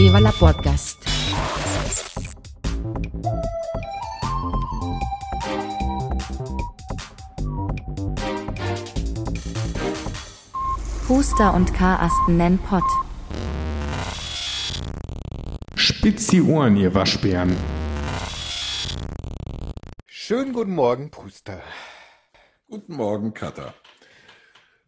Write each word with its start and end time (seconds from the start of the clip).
Viva 0.00 0.18
la 0.18 0.32
Podcast. 0.32 0.98
Puster 11.06 11.52
und 11.52 11.74
Karasten 11.74 12.38
nennen 12.38 12.58
Pott. 12.60 12.82
Spitz 15.74 16.28
die 16.28 16.40
Ohren, 16.40 16.78
ihr 16.78 16.94
Waschbären. 16.94 17.54
Schönen 20.06 20.54
guten 20.54 20.74
Morgen, 20.74 21.10
Puster. 21.10 21.60
Guten 22.70 22.94
Morgen, 22.94 23.34
Cutter. 23.34 23.74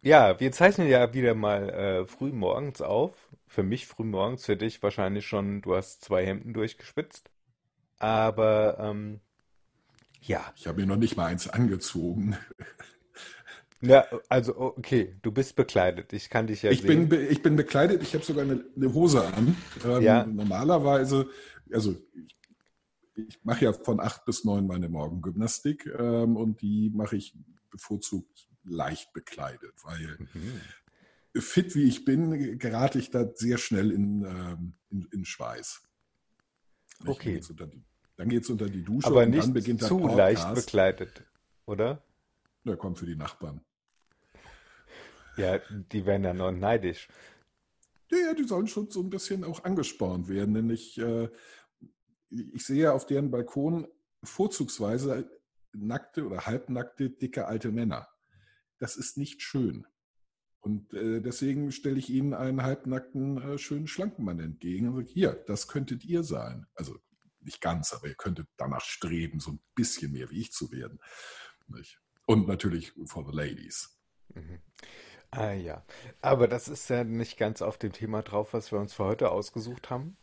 Ja, 0.01 0.39
wir 0.39 0.51
zeichnen 0.51 0.87
ja 0.87 1.13
wieder 1.13 1.35
mal 1.35 1.69
äh, 1.69 2.05
früh 2.07 2.31
morgens 2.31 2.81
auf. 2.81 3.22
Für 3.53 3.61
mich 3.61 3.85
früh 3.85 4.03
morgens, 4.03 4.45
für 4.45 4.57
dich 4.57 4.81
wahrscheinlich 4.81 5.27
schon, 5.27 5.61
du 5.61 5.75
hast 5.75 6.03
zwei 6.03 6.25
Hemden 6.25 6.55
durchgespitzt. 6.55 7.29
Aber 7.99 8.79
ähm, 8.79 9.19
ja, 10.21 10.51
Ich 10.55 10.65
habe 10.65 10.81
mir 10.81 10.87
noch 10.87 10.95
nicht 10.95 11.17
mal 11.17 11.27
eins 11.27 11.47
angezogen. 11.47 12.35
ja, 13.81 14.07
also 14.27 14.57
okay, 14.57 15.17
du 15.21 15.31
bist 15.31 15.55
bekleidet. 15.55 16.13
Ich 16.13 16.31
kann 16.31 16.47
dich 16.47 16.63
ja 16.63 16.71
Ich 16.71 16.81
sehen. 16.81 17.09
bin, 17.09 17.29
ich 17.29 17.43
bin 17.43 17.55
bekleidet, 17.55 18.01
ich 18.01 18.15
habe 18.15 18.23
sogar 18.25 18.43
eine, 18.43 18.65
eine 18.75 18.91
Hose 18.91 19.23
an. 19.23 19.55
Ähm, 19.85 20.01
Ja. 20.01 20.25
Normalerweise, 20.25 21.29
also 21.71 21.95
ich, 22.15 22.35
ich 23.27 23.39
mache 23.43 23.65
ja 23.65 23.73
von 23.73 23.99
acht 23.99 24.25
bis 24.25 24.43
neun 24.45 24.65
meine 24.65 24.89
Morgengymnastik 24.89 25.85
ähm, 25.95 26.37
und 26.37 26.59
die 26.63 26.89
mache 26.91 27.17
ich 27.17 27.35
bevorzugt 27.69 28.49
leicht 28.63 29.13
bekleidet, 29.13 29.75
weil 29.83 30.17
Mhm. 30.33 30.59
Fit 31.35 31.75
wie 31.75 31.83
ich 31.83 32.05
bin, 32.05 32.57
gerate 32.59 32.99
ich 32.99 33.09
da 33.09 33.27
sehr 33.33 33.57
schnell 33.57 33.91
in, 33.91 34.23
ähm, 34.23 34.73
in, 34.89 35.07
in 35.11 35.25
Schweiß. 35.25 35.81
Nicht? 36.99 37.09
Okay. 37.09 37.25
Dann 37.25 37.33
geht's 37.33 37.49
unter 37.49 37.67
die, 37.67 37.83
dann 38.15 38.29
geht's 38.29 38.49
unter 38.49 38.69
die 38.69 38.83
Dusche 38.83 39.07
Aber 39.07 39.23
und 39.23 39.31
nicht 39.31 39.43
dann 39.43 39.53
beginnt 39.53 39.81
zu 39.81 39.99
leicht 40.07 40.43
Podcast. 40.43 40.65
bekleidet, 40.65 41.23
oder? 41.65 42.03
Der 42.65 42.77
kommt 42.77 42.99
für 42.99 43.05
die 43.05 43.15
Nachbarn. 43.15 43.61
Ja, 45.35 45.59
die 45.69 46.05
werden 46.05 46.23
ja 46.23 46.33
noch 46.33 46.51
neidisch. 46.51 47.07
Ja, 48.11 48.17
ja, 48.17 48.33
die 48.33 48.43
sollen 48.43 48.67
schon 48.67 48.91
so 48.91 49.01
ein 49.01 49.09
bisschen 49.09 49.43
auch 49.43 49.63
angespornt 49.63 50.27
werden, 50.27 50.53
denn 50.53 50.69
ich, 50.69 50.99
äh, 50.99 51.29
ich 52.29 52.65
sehe 52.65 52.93
auf 52.93 53.07
deren 53.07 53.31
Balkon 53.31 53.87
vorzugsweise 54.23 55.29
nackte 55.73 56.25
oder 56.25 56.45
halbnackte, 56.45 57.09
dicke 57.09 57.47
alte 57.47 57.71
Männer. 57.71 58.07
Das 58.77 58.95
ist 58.95 59.17
nicht 59.17 59.41
schön. 59.41 59.87
Und 60.63 60.93
äh, 60.93 61.19
deswegen 61.19 61.73
stelle 61.73 61.99
ich 61.99 62.09
ihnen 62.09 62.33
einen 62.33 62.63
halbnackten, 62.63 63.41
äh, 63.41 63.57
schönen, 63.57 63.85
schlanken 63.85 64.23
Mann 64.23 64.39
entgegen 64.39 64.87
und 64.87 64.95
sage, 64.95 65.07
hier, 65.07 65.43
das 65.45 65.67
könntet 65.67 66.05
ihr 66.05 66.23
sein. 66.23 66.65
Also 66.73 66.95
nicht 67.41 67.59
ganz, 67.59 67.91
aber 67.91 68.07
ihr 68.07 68.15
könntet 68.15 68.47
danach 68.55 68.79
streben, 68.79 69.41
so 69.41 69.51
ein 69.51 69.59
bisschen 69.75 70.13
mehr 70.13 70.29
wie 70.31 70.39
ich 70.39 70.53
zu 70.53 70.71
werden. 70.71 71.01
Nicht? 71.67 71.99
Und 72.25 72.47
natürlich 72.47 72.93
for 73.05 73.29
the 73.29 73.35
ladies. 73.35 73.99
Mhm. 74.33 74.61
Ah 75.31 75.51
ja, 75.51 75.83
aber 76.21 76.47
das 76.47 76.69
ist 76.69 76.89
ja 76.89 77.03
nicht 77.03 77.37
ganz 77.37 77.61
auf 77.61 77.77
dem 77.77 77.91
Thema 77.91 78.21
drauf, 78.21 78.53
was 78.53 78.71
wir 78.71 78.79
uns 78.79 78.93
für 78.93 79.03
heute 79.03 79.31
ausgesucht 79.31 79.89
haben. 79.89 80.15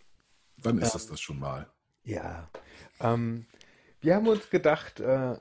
Wann 0.56 0.78
ist 0.78 0.94
es 0.94 1.06
das 1.06 1.20
schon 1.20 1.38
mal? 1.38 1.70
Ja, 2.02 2.48
ähm, 3.00 3.46
wir 4.00 4.14
haben 4.14 4.26
uns 4.26 4.48
gedacht, 4.48 5.00
äh, 5.00 5.38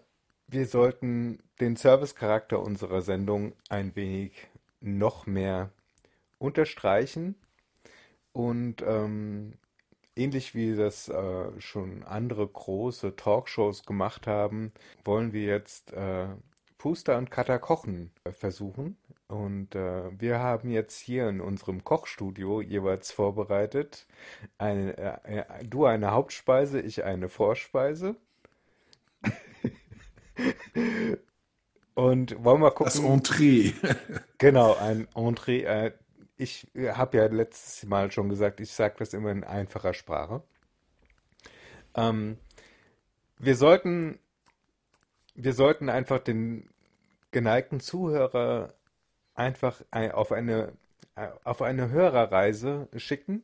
wir 0.47 0.67
sollten 0.67 1.41
den 1.61 1.77
Servicecharakter 1.77 2.59
unserer 2.59 3.01
Sendung 3.01 3.53
ein 3.69 3.95
wenig 3.95 4.49
noch 4.81 5.25
mehr 5.25 5.71
unterstreichen 6.37 7.35
und 8.31 8.81
ähm, 8.81 9.53
ähnlich 10.15 10.55
wie 10.55 10.75
das 10.75 11.09
äh, 11.09 11.59
schon 11.59 12.03
andere 12.03 12.47
große 12.47 13.15
Talkshows 13.15 13.85
gemacht 13.85 14.27
haben, 14.27 14.71
wollen 15.03 15.33
wir 15.33 15.43
jetzt 15.43 15.93
äh, 15.93 16.27
Puster 16.77 17.17
und 17.17 17.31
Cutter 17.31 17.59
kochen 17.59 18.11
äh, 18.23 18.31
versuchen. 18.31 18.97
Und 19.27 19.75
äh, 19.75 20.09
wir 20.19 20.39
haben 20.39 20.69
jetzt 20.71 20.99
hier 20.99 21.29
in 21.29 21.39
unserem 21.41 21.83
Kochstudio 21.83 22.61
jeweils 22.61 23.11
vorbereitet 23.11 24.07
eine, 24.57 24.97
äh, 24.97 25.37
äh, 25.39 25.65
du 25.65 25.85
eine 25.85 26.11
Hauptspeise, 26.11 26.81
ich 26.81 27.03
eine 27.03 27.29
Vorspeise. 27.29 28.15
Und 31.99 32.41
wollen 32.45 32.61
wir 32.61 32.71
Das 32.71 32.95
gucken, 32.95 33.11
Entree. 33.11 33.73
genau, 34.37 34.73
ein 34.75 35.09
Entree. 35.15 35.63
Äh, 35.63 35.91
ich 36.37 36.65
habe 36.77 37.17
ja 37.17 37.25
letztes 37.25 37.83
Mal 37.89 38.09
schon 38.09 38.29
gesagt, 38.29 38.61
ich 38.61 38.71
sage 38.71 38.95
das 38.99 39.13
immer 39.13 39.31
in 39.31 39.43
einfacher 39.43 39.93
Sprache. 39.93 40.41
Ähm, 41.95 42.37
wir 43.37 43.57
sollten, 43.57 44.17
wir 45.35 45.51
sollten 45.53 45.89
einfach 45.89 46.19
den 46.19 46.69
geneigten 47.31 47.81
Zuhörer 47.81 48.73
einfach 49.35 49.81
ein- 49.91 50.13
auf 50.13 50.31
eine, 50.31 50.71
äh, 51.15 51.27
auf 51.43 51.61
eine 51.61 51.89
Hörerreise 51.89 52.87
schicken 52.95 53.43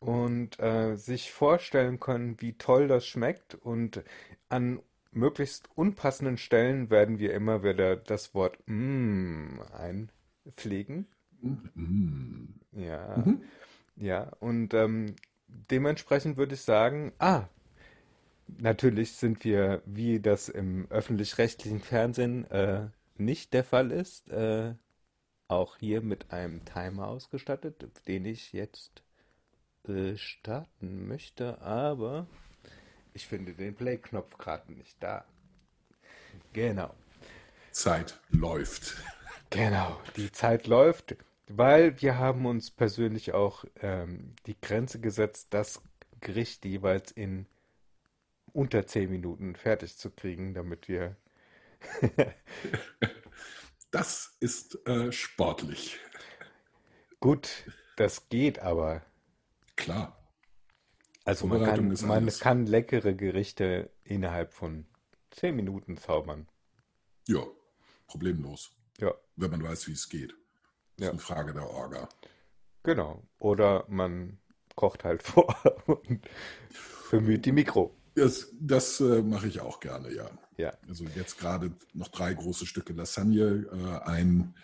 und 0.00 0.58
äh, 0.58 0.96
sich 0.96 1.30
vorstellen 1.30 2.00
können, 2.00 2.40
wie 2.40 2.54
toll 2.58 2.88
das 2.88 3.06
schmeckt. 3.06 3.54
Und 3.54 4.02
an 4.48 4.80
möglichst 5.10 5.68
unpassenden 5.74 6.36
Stellen 6.38 6.90
werden 6.90 7.18
wir 7.18 7.32
immer 7.34 7.62
wieder 7.62 7.96
das 7.96 8.34
Wort 8.34 8.58
mm 8.66 9.60
einpflegen. 9.72 11.06
Mm. 11.40 12.46
Ja, 12.72 13.18
Mhm. 13.18 13.42
ja. 13.96 14.30
Und 14.40 14.74
ähm, 14.74 15.14
dementsprechend 15.46 16.36
würde 16.36 16.54
ich 16.54 16.62
sagen, 16.62 17.12
ah, 17.18 17.48
natürlich 18.58 19.12
sind 19.12 19.44
wir, 19.44 19.82
wie 19.86 20.20
das 20.20 20.48
im 20.48 20.86
öffentlich-rechtlichen 20.90 21.80
Fernsehen 21.80 22.50
äh, 22.50 22.88
nicht 23.16 23.52
der 23.52 23.64
Fall 23.64 23.90
ist, 23.90 24.28
äh, 24.30 24.74
auch 25.48 25.76
hier 25.78 26.02
mit 26.02 26.30
einem 26.32 26.64
Timer 26.64 27.08
ausgestattet, 27.08 27.86
den 28.06 28.24
ich 28.24 28.52
jetzt 28.52 29.02
äh, 29.88 30.16
starten 30.16 31.08
möchte, 31.08 31.60
aber 31.62 32.26
ich 33.18 33.26
finde 33.26 33.52
den 33.52 33.74
Play-Knopf 33.74 34.38
gerade 34.38 34.72
nicht 34.72 35.02
da. 35.02 35.24
Genau. 36.52 36.94
Zeit 37.72 38.18
läuft. 38.30 38.96
Genau, 39.50 39.98
die 40.18 40.30
Zeit 40.30 40.66
läuft, 40.66 41.16
weil 41.46 42.02
wir 42.02 42.18
haben 42.18 42.44
uns 42.44 42.70
persönlich 42.70 43.32
auch 43.32 43.64
ähm, 43.80 44.34
die 44.44 44.60
Grenze 44.60 45.00
gesetzt, 45.00 45.46
das 45.54 45.80
Gericht 46.20 46.66
jeweils 46.66 47.12
in 47.12 47.46
unter 48.52 48.86
10 48.86 49.08
Minuten 49.08 49.56
fertig 49.56 49.96
zu 49.96 50.10
kriegen, 50.10 50.52
damit 50.52 50.86
wir 50.86 51.16
Das 53.90 54.36
ist 54.40 54.86
äh, 54.86 55.10
sportlich. 55.10 55.98
gut, 57.20 57.64
das 57.96 58.28
geht 58.28 58.58
aber. 58.58 59.00
Klar. 59.76 60.17
Also 61.28 61.46
man 61.46 61.62
kann, 61.62 61.88
man 62.06 62.10
alles. 62.22 62.40
kann 62.40 62.64
leckere 62.64 63.12
Gerichte 63.14 63.90
innerhalb 64.02 64.54
von 64.54 64.86
10 65.32 65.54
Minuten 65.54 65.98
zaubern. 65.98 66.48
Ja, 67.28 67.42
problemlos. 68.06 68.70
Ja, 68.98 69.12
Wenn 69.36 69.50
man 69.50 69.62
weiß, 69.62 69.88
wie 69.88 69.92
es 69.92 70.08
geht. 70.08 70.30
Das 70.96 71.04
Ja. 71.04 71.06
ist 71.08 71.10
eine 71.10 71.18
Frage 71.20 71.52
der 71.52 71.68
Orga. 71.68 72.08
genau. 72.82 73.22
Oder 73.38 73.84
man 73.88 74.38
kocht 74.74 75.04
halt 75.04 75.22
vor 75.34 75.54
und 75.86 76.26
bemüht 77.10 77.44
die 77.44 77.52
Mikro. 77.52 77.94
Das, 78.14 78.48
das 78.58 78.98
äh, 79.00 79.20
mache 79.22 79.48
ich 79.48 79.60
auch 79.60 79.80
gerne, 79.80 80.10
ja. 80.14 80.30
Ja. 80.56 80.72
Also 80.88 81.04
jetzt 81.14 81.38
gerade 81.38 81.72
noch 81.92 82.08
drei 82.08 82.32
große 82.32 82.64
Stücke 82.64 82.94
Lasagne, 82.94 83.66
äh, 83.70 84.08
ein 84.08 84.54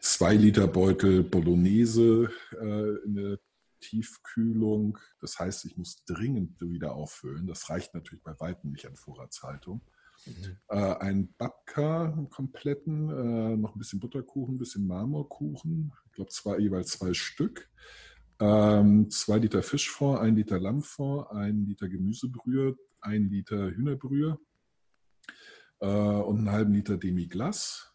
zwei 0.00 0.34
Liter 0.34 0.66
Beutel 0.68 1.22
Bolognese 1.22 2.30
äh, 2.58 3.04
in 3.04 3.14
der 3.14 3.38
Tiefkühlung. 3.82 4.98
Das 5.20 5.38
heißt, 5.38 5.66
ich 5.66 5.76
muss 5.76 6.04
dringend 6.06 6.60
wieder 6.60 6.94
auffüllen. 6.94 7.46
Das 7.46 7.68
reicht 7.68 7.94
natürlich 7.94 8.24
bei 8.24 8.38
weitem 8.40 8.72
nicht 8.72 8.86
an 8.86 8.96
Vorratshaltung. 8.96 9.82
Äh, 10.68 10.76
ein 10.76 11.34
Babka, 11.36 12.04
einen 12.04 12.30
kompletten, 12.30 13.10
äh, 13.10 13.56
noch 13.56 13.74
ein 13.74 13.78
bisschen 13.78 14.00
Butterkuchen, 14.00 14.54
ein 14.54 14.58
bisschen 14.58 14.86
Marmorkuchen. 14.86 15.92
Ich 16.06 16.12
glaube, 16.12 16.30
zwei, 16.30 16.58
jeweils 16.58 16.92
zwei 16.92 17.12
Stück. 17.12 17.68
Ähm, 18.38 19.10
zwei 19.10 19.38
Liter 19.38 19.62
Fischfond, 19.62 20.20
ein 20.20 20.36
Liter 20.36 20.58
Lammfond, 20.58 21.30
ein 21.30 21.66
Liter 21.66 21.88
Gemüsebrühe, 21.88 22.76
ein 23.00 23.28
Liter 23.30 23.70
Hühnerbrühe 23.70 24.38
äh, 25.80 25.86
und 25.86 26.38
einen 26.38 26.50
halben 26.50 26.74
Liter 26.74 26.96
Demi-Glace. 26.96 27.91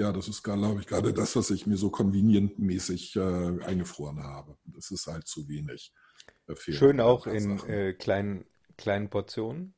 Ja, 0.00 0.12
das 0.12 0.28
ist, 0.28 0.42
glaube 0.42 0.80
ich, 0.80 0.86
gerade 0.86 1.12
das, 1.12 1.36
was 1.36 1.50
ich 1.50 1.66
mir 1.66 1.76
so 1.76 1.90
convenient-mäßig 1.90 3.16
äh, 3.16 3.62
eingefroren 3.64 4.22
habe. 4.22 4.56
Das 4.64 4.90
ist 4.90 5.06
halt 5.06 5.26
zu 5.26 5.46
wenig. 5.46 5.92
Fehlen 6.54 6.78
Schön 6.78 7.00
auch 7.00 7.26
in 7.26 7.58
äh, 7.68 7.92
kleinen, 7.92 8.46
kleinen 8.78 9.10
Portionen. 9.10 9.74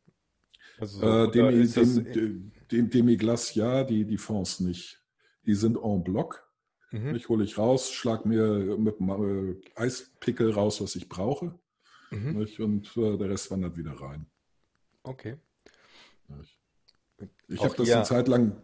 Also 0.78 1.00
so, 1.00 1.06
Äh, 1.24 1.30
Demi, 1.32 1.66
dem, 1.66 2.12
dem, 2.12 2.52
dem 2.70 2.90
Demi-Glace 2.90 3.54
ja, 3.56 3.82
die, 3.82 4.04
die 4.04 4.16
Fonds 4.16 4.60
nicht. 4.60 5.02
Die 5.44 5.54
sind 5.56 5.76
en 5.76 6.04
bloc. 6.04 6.48
Mhm. 6.92 7.16
Ich 7.16 7.28
hole 7.28 7.42
ich 7.44 7.58
raus, 7.58 7.90
schlag 7.90 8.24
mir 8.24 8.76
mit 8.78 9.00
dem 9.00 9.08
äh, 9.10 9.60
Eispickel 9.74 10.52
raus, 10.52 10.80
was 10.80 10.94
ich 10.94 11.08
brauche. 11.08 11.58
Mhm. 12.12 12.36
Und 12.60 12.96
äh, 12.96 13.18
der 13.18 13.28
Rest 13.28 13.50
wandert 13.50 13.76
wieder 13.76 13.92
rein. 14.00 14.26
Okay. 15.02 15.36
Ich 17.48 17.58
Auch 17.58 17.64
habe 17.64 17.74
das 17.76 17.86
hier- 17.86 17.96
eine 17.96 18.04
Zeit 18.04 18.28
lang 18.28 18.56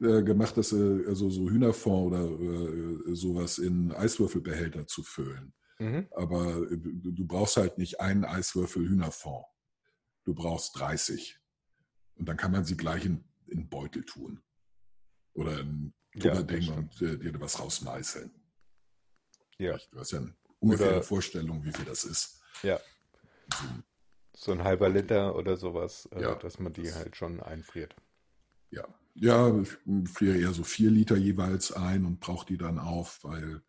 äh, 0.00 0.22
gemacht, 0.22 0.56
dass, 0.56 0.72
äh, 0.72 1.04
also 1.06 1.28
so 1.30 1.48
Hühnerfond 1.50 2.12
oder 2.12 2.24
äh, 2.24 3.14
sowas 3.14 3.58
in 3.58 3.92
Eiswürfelbehälter 3.92 4.86
zu 4.86 5.02
füllen. 5.02 5.52
Mhm. 5.78 6.08
Aber 6.12 6.70
äh, 6.70 6.76
du, 6.78 7.26
brauchst 7.26 7.56
halt 7.56 7.78
nicht 7.78 8.00
einen 8.00 8.24
Eiswürfel 8.24 8.88
Hühnerfond. 8.88 9.44
Du 10.24 10.34
brauchst 10.34 10.78
30. 10.78 11.38
Und 12.16 12.28
dann 12.28 12.36
kann 12.36 12.52
man 12.52 12.64
sie 12.64 12.76
gleich 12.76 13.04
in, 13.04 13.24
in 13.46 13.68
Beutel 13.68 14.04
tun. 14.04 14.42
Oder 15.34 15.60
in 15.60 15.68
ein 15.68 15.94
Ja, 16.14 16.32
und 16.74 17.00
äh, 17.02 17.16
dir 17.18 17.40
was 17.40 17.60
rausmeißeln. 17.60 18.30
Ja, 19.58 19.78
Du 19.92 19.98
hast 20.00 20.12
ja 20.12 20.18
eine 20.20 20.34
ungefähr 20.60 20.88
Oder- 20.88 21.02
Vorstellung, 21.02 21.64
wie 21.64 21.72
viel 21.72 21.84
das 21.84 22.04
ist. 22.04 22.40
ja. 22.62 22.78
So 24.34 24.52
ein 24.52 24.62
halber 24.62 24.88
Liter 24.88 25.34
oder 25.34 25.56
sowas, 25.56 26.06
äh, 26.12 26.22
Ja, 26.22 26.34
dass 26.36 26.58
man 26.60 26.72
die 26.72 26.82
das- 26.84 26.94
halt 26.96 27.16
schon 27.16 27.40
einfriert. 27.40 27.96
Ja, 28.70 28.86
ja, 29.20 29.60
ich 29.60 29.76
friere 30.12 30.38
eher 30.38 30.52
so 30.52 30.62
vier 30.64 30.90
Liter 30.90 31.16
jeweils 31.16 31.72
ein 31.72 32.04
und 32.04 32.20
brauche 32.20 32.46
die 32.46 32.58
dann 32.58 32.78
auf, 32.78 33.24
weil 33.24 33.62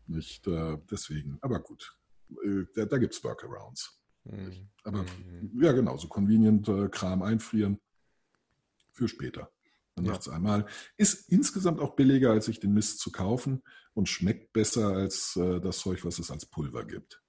Nicht 0.06 0.48
äh, 0.48 0.78
deswegen, 0.90 1.38
aber 1.42 1.62
gut, 1.62 1.98
äh, 2.44 2.66
da, 2.76 2.84
da 2.86 2.98
gibt 2.98 3.14
es 3.14 3.24
Workarounds. 3.24 4.02
Mhm. 4.26 4.70
Aber 4.84 5.04
Mhm. 5.04 5.52
ja, 5.62 5.72
genau, 5.72 5.98
so 5.98 6.08
convenient 6.08 6.68
äh, 6.68 6.90
Kram 6.90 7.22
einfrieren 7.22 7.80
für 8.92 9.08
später. 9.08 9.52
Dann 9.96 10.06
Ja. 10.06 10.12
macht 10.12 10.22
es 10.22 10.30
einmal. 10.30 10.66
Ist 10.98 11.30
insgesamt 11.30 11.80
auch 11.80 11.96
billiger, 11.96 12.32
als 12.32 12.46
sich 12.46 12.60
den 12.60 12.74
Mist 12.74 13.00
zu 13.00 13.12
kaufen 13.12 13.64
und 13.94 14.10
schmeckt 14.10 14.54
besser 14.54 14.88
als 14.88 15.36
äh, 15.36 15.60
das 15.60 15.80
Zeug, 15.80 16.04
was 16.06 16.20
es 16.20 16.32
als 16.32 16.46
Pulver 16.46 16.84
gibt. 16.86 17.22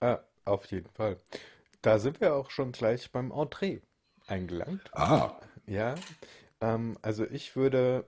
Ah, 0.00 0.20
auf 0.44 0.66
jeden 0.66 0.90
Fall. 0.90 1.20
Da 1.80 1.98
sind 1.98 2.20
wir 2.20 2.34
auch 2.34 2.50
schon 2.50 2.72
gleich 2.72 3.10
beim 3.12 3.30
Entree 3.32 3.80
eingelangt. 4.26 4.82
Ah, 4.92 5.40
Ja, 5.66 5.94
ähm, 6.60 6.98
also 7.02 7.24
ich 7.24 7.56
würde, 7.56 8.06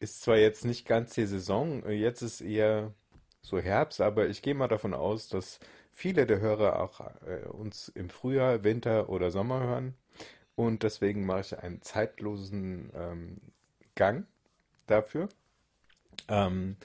ist 0.00 0.22
zwar 0.22 0.36
jetzt 0.36 0.64
nicht 0.64 0.86
ganz 0.86 1.14
die 1.14 1.26
Saison, 1.26 1.88
jetzt 1.90 2.22
ist 2.22 2.40
eher 2.40 2.94
so 3.42 3.58
Herbst, 3.58 4.00
aber 4.00 4.28
ich 4.28 4.42
gehe 4.42 4.54
mal 4.54 4.68
davon 4.68 4.94
aus, 4.94 5.28
dass 5.28 5.60
viele 5.92 6.26
der 6.26 6.40
Hörer 6.40 6.80
auch 6.80 7.00
äh, 7.26 7.46
uns 7.48 7.88
im 7.88 8.10
Frühjahr, 8.10 8.64
Winter 8.64 9.08
oder 9.08 9.30
Sommer 9.30 9.60
hören. 9.60 9.94
Und 10.58 10.82
deswegen 10.82 11.24
mache 11.24 11.42
ich 11.42 11.56
einen 11.60 11.82
zeitlosen 11.82 12.90
ähm, 12.92 13.36
Gang 13.94 14.26
dafür. 14.88 15.28
Ähm, 16.26 16.76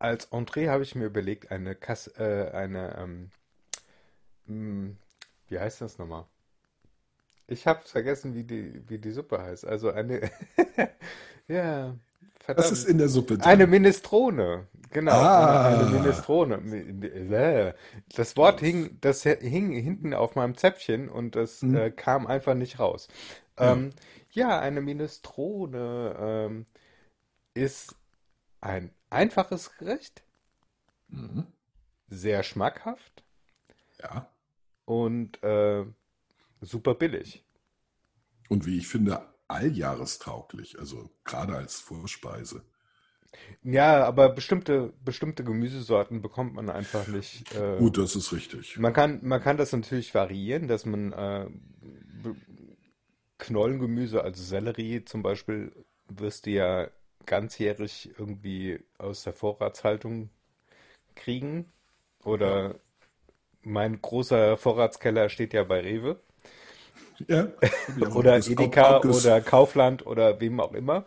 als 0.00 0.24
Entree 0.32 0.66
habe 0.66 0.82
ich 0.82 0.96
mir 0.96 1.04
überlegt, 1.04 1.52
eine 1.52 1.76
Kass, 1.76 2.08
äh, 2.18 2.50
eine, 2.52 2.98
ähm, 2.98 3.30
mh, 4.46 4.96
wie 5.46 5.60
heißt 5.60 5.82
das 5.82 5.98
nochmal? 5.98 6.24
Ich 7.46 7.68
habe 7.68 7.86
vergessen, 7.86 8.34
wie 8.34 8.42
die, 8.42 8.82
wie 8.88 8.98
die 8.98 9.12
Suppe 9.12 9.40
heißt. 9.40 9.64
Also 9.64 9.92
eine, 9.92 10.28
ja, 11.46 11.94
was 12.48 12.72
ist 12.72 12.80
verdammt. 12.80 12.88
in 12.88 12.98
der 12.98 13.08
Suppe 13.08 13.34
drin? 13.38 13.46
Eine 13.46 13.68
Minestrone, 13.68 14.66
genau, 14.90 15.12
Ah. 15.12 15.66
eine, 15.68 15.84
Minestrone. 15.90 16.56
Mi- 16.58 17.06
äh, 17.32 17.74
Das 18.14 18.36
Wort 18.36 18.60
hing, 18.60 18.98
das 19.00 19.22
hing 19.22 19.72
hinten 19.72 20.14
auf 20.14 20.34
meinem 20.34 20.56
Zäpfchen 20.56 21.08
und 21.08 21.36
das 21.36 21.60
Hm. 21.62 21.74
äh, 21.74 21.90
kam 21.90 22.26
einfach 22.26 22.54
nicht 22.54 22.78
raus. 22.78 23.08
Ja. 23.58 23.72
Ähm, 23.72 23.90
ja, 24.30 24.58
eine 24.60 24.80
Minestrone 24.80 26.16
ähm, 26.18 26.66
ist 27.54 27.96
ein 28.60 28.92
einfaches 29.10 29.76
Gericht, 29.78 30.22
Mhm. 31.08 31.46
sehr 32.08 32.42
schmackhaft 32.42 33.24
Ja. 34.00 34.28
und 34.84 35.42
äh, 35.42 35.84
super 36.60 36.94
billig. 36.94 37.44
Und 38.48 38.66
wie 38.66 38.78
ich 38.78 38.88
finde, 38.88 39.26
alljahrestauglich, 39.48 40.78
also 40.78 41.10
gerade 41.24 41.56
als 41.56 41.80
Vorspeise. 41.80 42.64
Ja, 43.62 44.04
aber 44.04 44.30
bestimmte, 44.30 44.92
bestimmte 45.04 45.44
Gemüsesorten 45.44 46.22
bekommt 46.22 46.54
man 46.54 46.70
einfach 46.70 47.06
nicht. 47.08 47.54
Äh, 47.54 47.78
Gut, 47.78 47.98
das 47.98 48.16
ist 48.16 48.32
richtig. 48.32 48.78
Man 48.78 48.92
kann, 48.92 49.20
man 49.22 49.42
kann 49.42 49.56
das 49.56 49.72
natürlich 49.72 50.14
variieren, 50.14 50.68
dass 50.68 50.86
man 50.86 51.12
äh, 51.12 51.46
Knollengemüse, 53.38 54.22
also 54.22 54.42
Sellerie 54.42 55.04
zum 55.04 55.22
Beispiel, 55.22 55.72
wirst 56.08 56.46
du 56.46 56.50
ja 56.50 56.88
ganzjährig 57.26 58.10
irgendwie 58.18 58.80
aus 58.96 59.24
der 59.24 59.32
Vorratshaltung 59.32 60.30
kriegen. 61.14 61.70
Oder 62.24 62.76
mein 63.62 64.00
großer 64.00 64.56
Vorratskeller 64.56 65.28
steht 65.28 65.52
ja 65.52 65.64
bei 65.64 65.80
Rewe. 65.80 66.20
Ja. 67.26 67.48
Oder 68.14 68.38
Edeka 68.38 69.00
oder 69.00 69.40
Kaufland 69.40 70.06
oder 70.06 70.40
wem 70.40 70.60
auch 70.60 70.72
immer. 70.72 71.06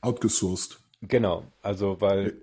Outgesourced. 0.00 0.78
Genau, 1.02 1.44
also 1.62 2.00
weil 2.00 2.40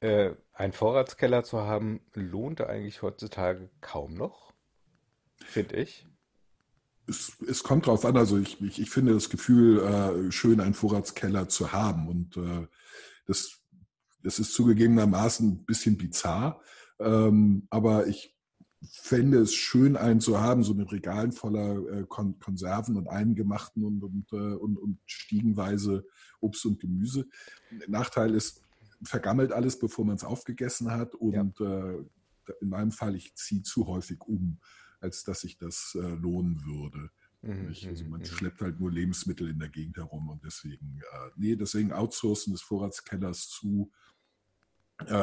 äh, 0.00 0.30
ein 0.52 0.72
Vorratskeller 0.72 1.42
zu 1.42 1.62
haben, 1.62 2.00
lohnt 2.14 2.60
eigentlich 2.60 3.02
heutzutage 3.02 3.68
kaum 3.80 4.14
noch, 4.14 4.52
finde 5.44 5.76
ich. 5.76 6.06
Es, 7.08 7.36
es 7.46 7.62
kommt 7.62 7.86
drauf 7.86 8.04
an, 8.04 8.16
also 8.16 8.38
ich, 8.38 8.60
ich, 8.60 8.80
ich 8.80 8.90
finde 8.90 9.14
das 9.14 9.30
Gefühl, 9.30 9.80
äh, 9.80 10.32
schön 10.32 10.60
einen 10.60 10.74
Vorratskeller 10.74 11.48
zu 11.48 11.72
haben. 11.72 12.08
Und 12.08 12.36
äh, 12.36 12.66
das, 13.26 13.60
das 14.22 14.38
ist 14.38 14.54
zugegebenermaßen 14.54 15.48
ein 15.48 15.64
bisschen 15.64 15.96
bizarr. 15.96 16.60
Ähm, 16.98 17.66
aber 17.70 18.06
ich 18.06 18.35
fände 18.90 19.38
es 19.38 19.54
schön, 19.54 19.96
einen 19.96 20.20
zu 20.20 20.40
haben, 20.40 20.62
so 20.62 20.74
mit 20.74 20.90
Regalen 20.92 21.32
voller 21.32 21.86
äh, 21.88 22.04
Kon 22.08 22.38
Konserven 22.38 22.96
und 22.96 23.08
eingemachten 23.08 23.84
und, 23.84 24.02
und, 24.02 24.32
äh, 24.32 24.56
und, 24.56 24.78
und 24.78 24.98
stiegenweise 25.06 26.06
Obst 26.40 26.66
und 26.66 26.80
Gemüse. 26.80 27.26
Nachteil 27.88 28.34
ist, 28.34 28.62
vergammelt 29.02 29.52
alles, 29.52 29.78
bevor 29.78 30.04
man 30.04 30.16
es 30.16 30.24
aufgegessen 30.24 30.90
hat. 30.90 31.14
Und 31.14 31.60
äh, 31.60 31.98
in 32.60 32.68
meinem 32.68 32.92
Fall, 32.92 33.14
ich 33.16 33.34
ziehe 33.34 33.62
zu 33.62 33.86
häufig 33.86 34.20
um, 34.26 34.58
als 35.00 35.24
dass 35.24 35.40
sich 35.40 35.58
das 35.58 35.96
äh, 36.00 36.14
lohnen 36.14 36.64
würde. 36.64 37.10
Mhm? 37.42 37.68
Also 37.68 38.04
mhm, 38.04 38.10
man 38.10 38.20
mhm. 38.20 38.24
schleppt 38.26 38.60
halt 38.60 38.80
nur 38.80 38.90
Lebensmittel 38.90 39.48
in 39.48 39.58
der 39.58 39.68
Gegend 39.68 39.96
herum 39.96 40.28
und 40.28 40.44
deswegen, 40.44 41.00
äh, 41.00 41.30
nee, 41.36 41.56
deswegen 41.56 41.92
Outsourcen 41.92 42.52
des 42.52 42.62
Vorratskellers 42.62 43.48
zu 43.48 43.90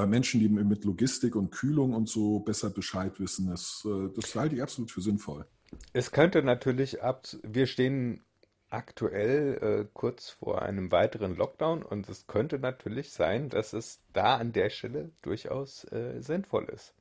Menschen, 0.05 0.39
die 0.39 0.49
mit 0.49 0.85
Logistik 0.85 1.35
und 1.35 1.51
Kühlung 1.51 1.93
und 1.93 2.07
so 2.07 2.39
besser 2.39 2.69
Bescheid 2.69 3.19
wissen, 3.19 3.49
das, 3.49 3.85
äh, 3.85 4.09
das 4.15 4.35
halte 4.35 4.55
ich 4.55 4.61
absolut 4.61 4.91
für 4.91 5.01
sinnvoll. 5.01 5.45
Es 5.93 6.11
könnte 6.11 6.43
natürlich 6.43 7.01
ab, 7.01 7.25
wir 7.41 7.65
stehen 7.65 8.23
aktuell 8.69 9.57
äh, 9.61 9.89
kurz 9.93 10.29
vor 10.29 10.61
einem 10.61 10.91
weiteren 10.91 11.35
Lockdown 11.35 11.83
und 11.83 12.09
es 12.09 12.27
könnte 12.27 12.59
natürlich 12.59 13.11
sein, 13.11 13.49
dass 13.49 13.73
es 13.73 14.01
da 14.13 14.35
an 14.37 14.51
der 14.51 14.69
Stelle 14.69 15.11
durchaus 15.21 15.85
äh, 15.91 16.21
sinnvoll 16.21 16.65
ist. 16.65 16.93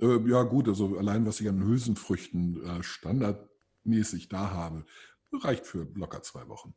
Äh, 0.00 0.18
ja 0.28 0.42
gut, 0.44 0.68
also 0.68 0.96
allein 0.96 1.26
was 1.26 1.40
ich 1.40 1.48
an 1.48 1.64
Hülsenfrüchten 1.64 2.64
äh, 2.64 2.82
standardmäßig 2.82 4.28
da 4.28 4.50
habe, 4.50 4.84
reicht 5.32 5.66
für 5.66 5.88
locker 5.94 6.22
zwei 6.22 6.48
Wochen. 6.48 6.74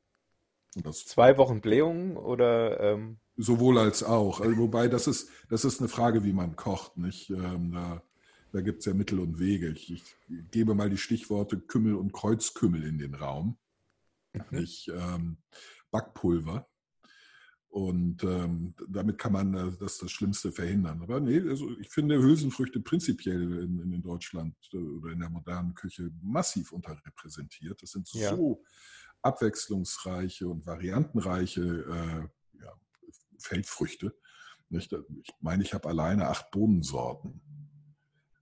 Das 0.75 1.05
Zwei 1.05 1.37
Wochen 1.37 1.61
Blähungen 1.61 2.15
oder 2.17 2.79
ähm, 2.79 3.17
Sowohl 3.37 3.77
als 3.77 4.03
auch. 4.03 4.39
Also, 4.39 4.57
wobei, 4.57 4.87
das 4.87 5.07
ist, 5.07 5.29
das 5.49 5.65
ist 5.65 5.79
eine 5.79 5.89
Frage, 5.89 6.23
wie 6.23 6.33
man 6.33 6.55
kocht. 6.55 6.97
Nicht? 6.97 7.29
Ähm, 7.29 7.71
da 7.73 8.01
da 8.51 8.61
gibt 8.61 8.79
es 8.79 8.85
ja 8.85 8.93
Mittel 8.93 9.19
und 9.19 9.39
Wege. 9.39 9.69
Ich, 9.69 9.91
ich 9.91 10.03
gebe 10.51 10.75
mal 10.75 10.89
die 10.89 10.97
Stichworte 10.97 11.59
Kümmel 11.59 11.95
und 11.95 12.11
Kreuzkümmel 12.11 12.83
in 12.83 12.97
den 12.97 13.15
Raum. 13.15 13.57
Nicht 14.49 14.89
ähm, 14.89 15.37
Backpulver. 15.89 16.67
Und 17.69 18.21
ähm, 18.25 18.73
damit 18.89 19.17
kann 19.17 19.31
man 19.31 19.53
äh, 19.53 19.71
das, 19.79 19.97
das 19.97 20.11
Schlimmste 20.11 20.51
verhindern. 20.51 21.01
Aber 21.01 21.21
nee, 21.21 21.39
also 21.39 21.71
ich 21.79 21.87
finde 21.89 22.21
Hülsenfrüchte 22.21 22.81
prinzipiell 22.81 23.41
in, 23.41 23.79
in, 23.79 23.93
in 23.93 24.01
Deutschland 24.01 24.55
äh, 24.73 24.77
oder 24.77 25.13
in 25.13 25.19
der 25.19 25.29
modernen 25.29 25.73
Küche 25.73 26.11
massiv 26.21 26.73
unterrepräsentiert. 26.73 27.81
Das 27.81 27.91
sind 27.91 28.09
Ja. 28.13 28.35
so 28.35 28.61
abwechslungsreiche 29.21 30.47
und 30.47 30.65
variantenreiche 30.65 31.61
äh, 31.61 32.59
ja, 32.63 32.73
Feldfrüchte. 33.39 34.15
Nicht? 34.69 34.93
Ich 34.93 35.33
meine, 35.39 35.63
ich 35.63 35.73
habe 35.73 35.89
alleine 35.89 36.27
acht 36.27 36.49
Bohnensorten 36.51 37.41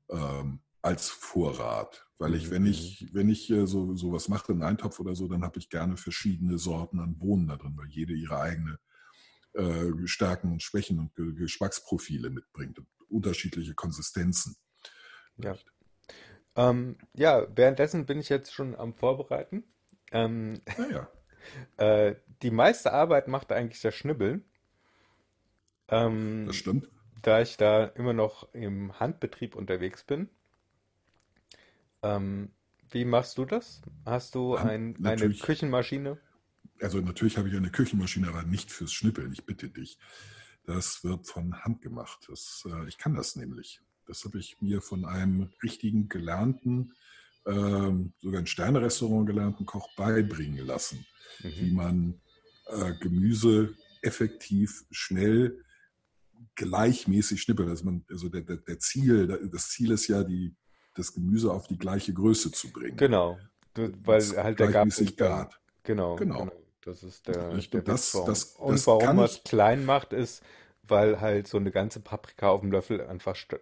ähm, 0.10 0.62
als 0.82 1.10
Vorrat. 1.10 2.06
Weil 2.18 2.36
ich, 2.36 2.52
wenn 2.52 2.66
ich, 2.66 3.14
wenn 3.14 3.30
ich 3.30 3.50
äh, 3.50 3.66
so 3.66 3.96
sowas 3.96 4.28
mache, 4.28 4.52
einen 4.52 4.64
Eintopf 4.64 5.00
oder 5.00 5.16
so, 5.16 5.28
dann 5.28 5.44
habe 5.44 5.58
ich 5.58 5.70
gerne 5.70 5.98
verschiedene 5.98 6.58
Sorten 6.58 7.00
an 7.00 7.18
Bohnen 7.18 7.48
da 7.48 7.56
drin, 7.56 7.78
weil 7.78 7.88
jede 7.88 8.14
ihre 8.14 8.40
eigene 8.40 8.78
äh, 9.54 9.92
Stärken 10.06 10.52
und 10.52 10.62
Schwächen 10.62 11.00
und 11.00 11.16
Ge- 11.16 11.34
Geschmacksprofile 11.34 12.30
mitbringt. 12.30 12.78
Und 12.78 12.88
unterschiedliche 13.08 13.74
Konsistenzen. 13.74 14.56
Ja. 15.38 15.58
Ähm, 16.56 16.98
ja, 17.14 17.48
währenddessen 17.56 18.06
bin 18.06 18.20
ich 18.20 18.30
jetzt 18.30 18.54
schon 18.54 18.76
am 18.76 18.94
Vorbereiten. 18.94 19.64
Ähm, 20.12 20.62
Naja, 20.78 21.10
äh, 21.78 22.16
die 22.42 22.52
meiste 22.52 22.94
Arbeit 22.94 23.28
macht 23.28 23.52
eigentlich 23.52 23.82
das 23.82 23.96
Schnibbeln. 23.96 24.44
Ähm, 25.90 26.46
das 26.48 26.56
stimmt. 26.56 26.90
da 27.22 27.42
ich 27.42 27.58
da 27.58 27.86
immer 27.86 28.14
noch 28.14 28.54
im 28.54 29.00
Handbetrieb 29.00 29.56
unterwegs 29.56 30.04
bin. 30.04 30.30
Ähm, 32.02 32.52
wie 32.92 33.06
machst 33.06 33.38
du 33.38 33.46
das? 33.46 33.82
Hast 34.06 34.36
du 34.36 34.56
ein, 34.56 34.96
eine. 35.06 35.34
Küchenmaschine? 35.34 36.18
Also 36.82 37.00
natürlich 37.02 37.38
habe 37.38 37.50
ich 37.50 37.56
eine 37.56 37.70
Küchenmaschine, 37.72 38.30
aber 38.30 38.44
nicht 38.44 38.72
fürs 38.72 38.94
Schnippeln, 38.94 39.34
ich 39.34 39.46
bitte 39.46 39.70
dich. 39.70 39.98
Das 40.66 41.04
wird 41.04 41.28
von 41.28 41.64
Hand 41.64 41.82
gemacht. 41.82 42.28
Das, 42.30 42.66
äh, 42.72 42.88
ich 42.88 42.98
kann 42.98 43.16
das 43.16 43.36
nämlich. 43.36 43.82
Das 44.06 44.24
habe 44.24 44.40
ich 44.40 44.62
mir 44.62 44.82
von 44.82 45.06
einem 45.06 45.50
richtigen 45.62 46.10
gelernten, 46.10 46.94
sogar 47.46 48.40
ein 48.42 48.48
Sternerestaurant 48.48 49.26
gelernten 49.28 49.66
Koch 49.66 49.88
beibringen 49.96 50.66
lassen, 50.66 51.06
wie 51.40 51.70
Mhm. 51.72 51.76
man 51.76 52.22
äh, 52.68 52.94
Gemüse 53.00 53.74
effektiv, 54.02 54.86
schnell, 54.92 55.64
gleichmäßig 56.56 57.42
schnippelt. 57.42 57.70
Also, 57.70 57.86
man, 57.86 58.06
also 58.10 58.30
der, 58.30 58.42
der, 58.42 58.58
der 58.58 58.80
Ziel, 58.80 59.50
das 59.52 59.70
Ziel 59.70 59.92
ist 59.92 60.08
ja, 60.08 60.24
die, 60.24 60.54
das 60.96 61.14
Gemüse 61.14 61.52
auf 61.52 61.68
die 61.68 61.78
gleiche 61.78 62.14
Größe 62.14 62.52
zu 62.52 62.72
bringen. 62.72 62.98
Genau, 62.98 63.40
weil 63.76 64.20
Das 64.20 64.36
halt 64.38 64.60
der 64.60 64.68
gleichmäßig 64.68 65.18
gart. 65.18 65.60
genau, 65.84 66.16
Genau. 66.18 66.40
genau, 66.46 66.52
das 66.82 67.04
ist 67.04 67.28
der, 67.28 67.54
Nicht? 67.54 67.74
der 67.74 67.82
Und 67.82 67.88
das- 67.88 68.14
Witz 68.14 68.16
warum. 68.16 68.28
das- 68.28 68.44
Und 68.56 68.72
das 68.74 68.88
warum 68.88 69.16
man 69.16 69.26
es 69.26 69.36
ich- 69.38 69.44
klein 69.44 69.86
macht, 69.86 70.14
ist, 70.14 70.44
weil 70.84 71.20
halt 71.22 71.48
so 71.48 71.58
eine 71.58 71.72
ganze 71.72 72.00
Paprika 72.00 72.50
auf 72.50 72.62
dem 72.62 72.72
Löffel 72.72 73.02
einfach 73.02 73.36
st- 73.36 73.60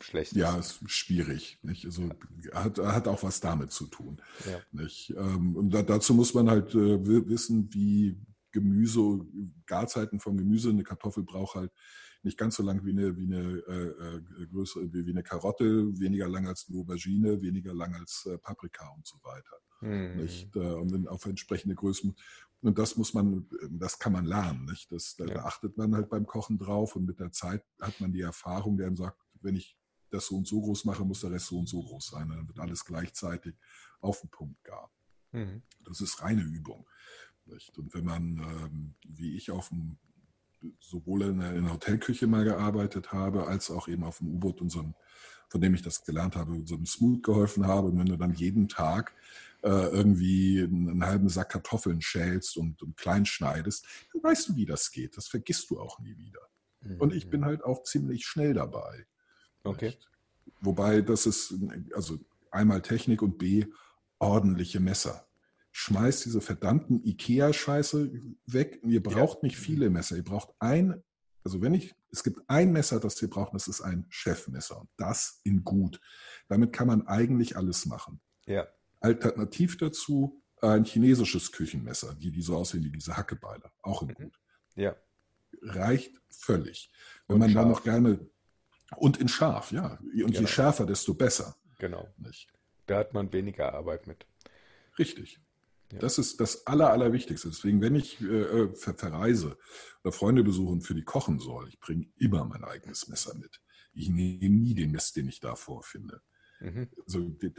schlecht 0.00 0.32
Ja, 0.34 0.56
ist. 0.56 0.82
ist 0.82 0.90
schwierig. 0.90 1.58
Nicht? 1.62 1.84
Also 1.86 2.08
hat, 2.52 2.78
hat 2.78 3.08
auch 3.08 3.22
was 3.22 3.40
damit 3.40 3.72
zu 3.72 3.86
tun. 3.86 4.20
Ja. 4.46 4.60
Nicht? 4.72 5.10
Ähm, 5.16 5.56
Und 5.56 5.70
da, 5.74 5.82
dazu 5.82 6.14
muss 6.14 6.34
man 6.34 6.48
halt 6.50 6.74
äh, 6.74 7.06
wi- 7.06 7.28
wissen, 7.28 7.72
wie 7.72 8.20
Gemüse, 8.52 9.26
Garzeiten 9.66 10.20
vom 10.20 10.36
Gemüse, 10.36 10.70
eine 10.70 10.82
Kartoffel 10.84 11.22
braucht 11.22 11.56
halt 11.56 11.72
nicht 12.24 12.36
ganz 12.36 12.56
so 12.56 12.62
lang 12.64 12.84
wie 12.84 12.90
eine, 12.90 13.16
wie 13.16 13.26
eine 13.32 13.58
äh, 13.68 14.42
äh, 14.42 14.46
größere, 14.50 14.92
wie, 14.92 15.06
wie 15.06 15.10
eine 15.12 15.22
Karotte, 15.22 15.86
weniger 16.00 16.28
lang 16.28 16.46
als 16.48 16.66
eine 16.68 16.78
Aubergine, 16.80 17.40
weniger 17.40 17.72
lang 17.74 17.94
als 17.94 18.26
äh, 18.26 18.38
Paprika 18.38 18.88
und 18.88 19.06
so 19.06 19.16
weiter. 19.22 19.56
Mhm. 19.80 20.22
Nicht? 20.22 20.56
Äh, 20.56 20.58
und 20.74 20.90
dann 20.90 21.06
auf 21.06 21.26
entsprechende 21.26 21.76
Größen. 21.76 22.16
Und 22.60 22.76
das 22.76 22.96
muss 22.96 23.14
man, 23.14 23.46
das 23.70 24.00
kann 24.00 24.12
man 24.12 24.24
lernen. 24.24 24.64
Nicht? 24.64 24.90
Das, 24.90 25.14
da, 25.14 25.26
Ja. 25.26 25.44
achtet 25.44 25.76
man 25.76 25.94
halt 25.94 26.08
beim 26.10 26.26
Kochen 26.26 26.58
drauf 26.58 26.96
und 26.96 27.04
mit 27.06 27.20
der 27.20 27.30
Zeit 27.30 27.62
hat 27.80 28.00
man 28.00 28.10
die 28.12 28.22
Erfahrung, 28.22 28.76
der 28.76 28.88
einem 28.88 28.96
sagt, 28.96 29.20
wenn 29.40 29.54
ich 29.54 29.77
das 30.10 30.26
so 30.26 30.36
und 30.36 30.46
so 30.46 30.60
groß 30.60 30.84
mache, 30.84 31.04
muss 31.04 31.20
der 31.20 31.32
Rest 31.32 31.46
so 31.46 31.58
und 31.58 31.68
so 31.68 31.82
groß 31.82 32.08
sein. 32.08 32.28
Dann 32.28 32.46
wird 32.48 32.58
alles 32.58 32.84
gleichzeitig 32.84 33.54
auf 34.00 34.20
den 34.20 34.30
Punkt 34.30 34.62
gar. 34.64 34.90
Mhm. 35.32 35.62
Das 35.84 36.00
ist 36.00 36.22
reine 36.22 36.42
Übung. 36.42 36.88
Nicht? 37.46 37.76
Und 37.78 37.94
wenn 37.94 38.04
man, 38.04 38.38
ähm, 38.38 38.94
wie 39.06 39.36
ich 39.36 39.50
auf 39.50 39.68
dem, 39.68 39.98
sowohl 40.80 41.22
in 41.22 41.40
der, 41.40 41.54
in 41.54 41.64
der 41.64 41.74
Hotelküche 41.74 42.26
mal 42.26 42.44
gearbeitet 42.44 43.12
habe, 43.12 43.46
als 43.46 43.70
auch 43.70 43.88
eben 43.88 44.04
auf 44.04 44.18
dem 44.18 44.28
U-Boot 44.28 44.60
und 44.60 44.70
so 44.70 44.80
einem, 44.80 44.94
von 45.48 45.60
dem 45.60 45.74
ich 45.74 45.82
das 45.82 46.04
gelernt 46.04 46.36
habe, 46.36 46.62
so 46.66 46.74
einem 46.74 46.86
Smooth 46.86 47.22
geholfen 47.22 47.66
habe, 47.66 47.88
und 47.88 47.98
wenn 47.98 48.06
du 48.06 48.16
dann 48.16 48.34
jeden 48.34 48.68
Tag 48.68 49.14
äh, 49.62 49.68
irgendwie 49.68 50.62
einen, 50.62 50.90
einen 50.90 51.06
halben 51.06 51.28
Sack 51.28 51.50
Kartoffeln 51.50 52.02
schälst 52.02 52.56
und, 52.56 52.82
und 52.82 52.96
klein 52.96 53.24
schneidest, 53.24 53.86
dann 54.12 54.22
weißt 54.22 54.50
du, 54.50 54.56
wie 54.56 54.66
das 54.66 54.90
geht. 54.90 55.16
Das 55.16 55.28
vergisst 55.28 55.70
du 55.70 55.80
auch 55.80 55.98
nie 56.00 56.16
wieder. 56.16 56.40
Und 56.98 57.12
ich 57.12 57.28
bin 57.28 57.44
halt 57.44 57.64
auch 57.64 57.82
ziemlich 57.82 58.24
schnell 58.24 58.54
dabei. 58.54 59.06
Okay. 59.68 59.94
Wobei 60.60 61.00
das 61.02 61.26
ist, 61.26 61.54
also 61.94 62.18
einmal 62.50 62.82
Technik 62.82 63.22
und 63.22 63.38
B, 63.38 63.66
ordentliche 64.18 64.80
Messer. 64.80 65.26
Schmeißt 65.72 66.24
diese 66.24 66.40
verdammten 66.40 67.04
Ikea-Scheiße 67.04 68.10
weg. 68.46 68.80
Ihr 68.82 69.02
braucht 69.02 69.42
nicht 69.42 69.56
viele 69.56 69.90
Messer. 69.90 70.16
Ihr 70.16 70.24
braucht 70.24 70.54
ein, 70.58 71.02
also 71.44 71.60
wenn 71.62 71.74
ich, 71.74 71.94
es 72.10 72.24
gibt 72.24 72.40
ein 72.48 72.72
Messer, 72.72 72.98
das 72.98 73.20
ihr 73.22 73.30
braucht, 73.30 73.54
das 73.54 73.68
ist 73.68 73.80
ein 73.82 74.06
Chefmesser. 74.08 74.80
Und 74.80 74.88
das 74.96 75.40
in 75.44 75.62
gut. 75.62 76.00
Damit 76.48 76.72
kann 76.72 76.88
man 76.88 77.06
eigentlich 77.06 77.56
alles 77.56 77.86
machen. 77.86 78.20
Ja. 78.46 78.66
Alternativ 79.00 79.76
dazu 79.76 80.42
ein 80.60 80.84
chinesisches 80.84 81.52
Küchenmesser, 81.52 82.14
die, 82.14 82.32
die 82.32 82.42
so 82.42 82.56
aussehen 82.56 82.82
wie 82.82 82.90
diese 82.90 83.16
Hackebeile. 83.16 83.70
Auch 83.82 84.02
in 84.02 84.08
Mhm. 84.08 84.14
gut. 84.14 84.38
Ja. 84.74 84.96
Reicht 85.62 86.20
völlig. 86.30 86.90
Wenn 87.28 87.34
Und 87.34 87.40
man 87.40 87.50
scharf. 87.50 87.68
noch 87.68 87.82
gerne, 87.84 88.26
und 88.96 89.18
in 89.18 89.28
scharf, 89.28 89.70
ja. 89.72 89.98
Und 90.00 90.12
Genau. 90.12 90.40
je 90.40 90.46
schärfer, 90.46 90.86
desto 90.86 91.14
besser. 91.14 91.56
Genau. 91.78 92.08
Nicht? 92.16 92.48
Da 92.86 92.98
hat 92.98 93.12
man 93.14 93.32
weniger 93.32 93.74
Arbeit 93.74 94.06
mit. 94.06 94.26
Richtig. 94.98 95.40
Ja. 95.92 95.98
Das 96.00 96.18
ist 96.18 96.40
das 96.40 96.66
Aller, 96.66 96.90
Allerwichtigste. 96.90 97.48
Deswegen, 97.48 97.80
wenn 97.80 97.94
ich 97.94 98.20
äh, 98.20 98.24
äh, 98.24 98.74
ver 98.74 98.94
verreise 98.94 99.56
oder 100.02 100.12
Freunde 100.12 100.42
besuche 100.44 100.72
und 100.72 100.80
für 100.82 100.94
die 100.94 101.04
kochen 101.04 101.38
soll, 101.38 101.68
ich 101.68 101.80
bringe 101.80 102.06
immer 102.16 102.44
mein 102.44 102.64
eigenes 102.64 103.08
Messer 103.08 103.34
mit. 103.36 103.60
Ich 103.94 104.08
nehme 104.10 104.54
nie 104.56 104.74
den 104.74 104.90
Mist, 104.90 105.16
den 105.16 105.28
ich 105.28 105.40
da 105.40 105.54
vorfinde. 105.54 106.20
Mhm. 106.60 106.88
Also, 107.06 107.20
du, 107.20 107.50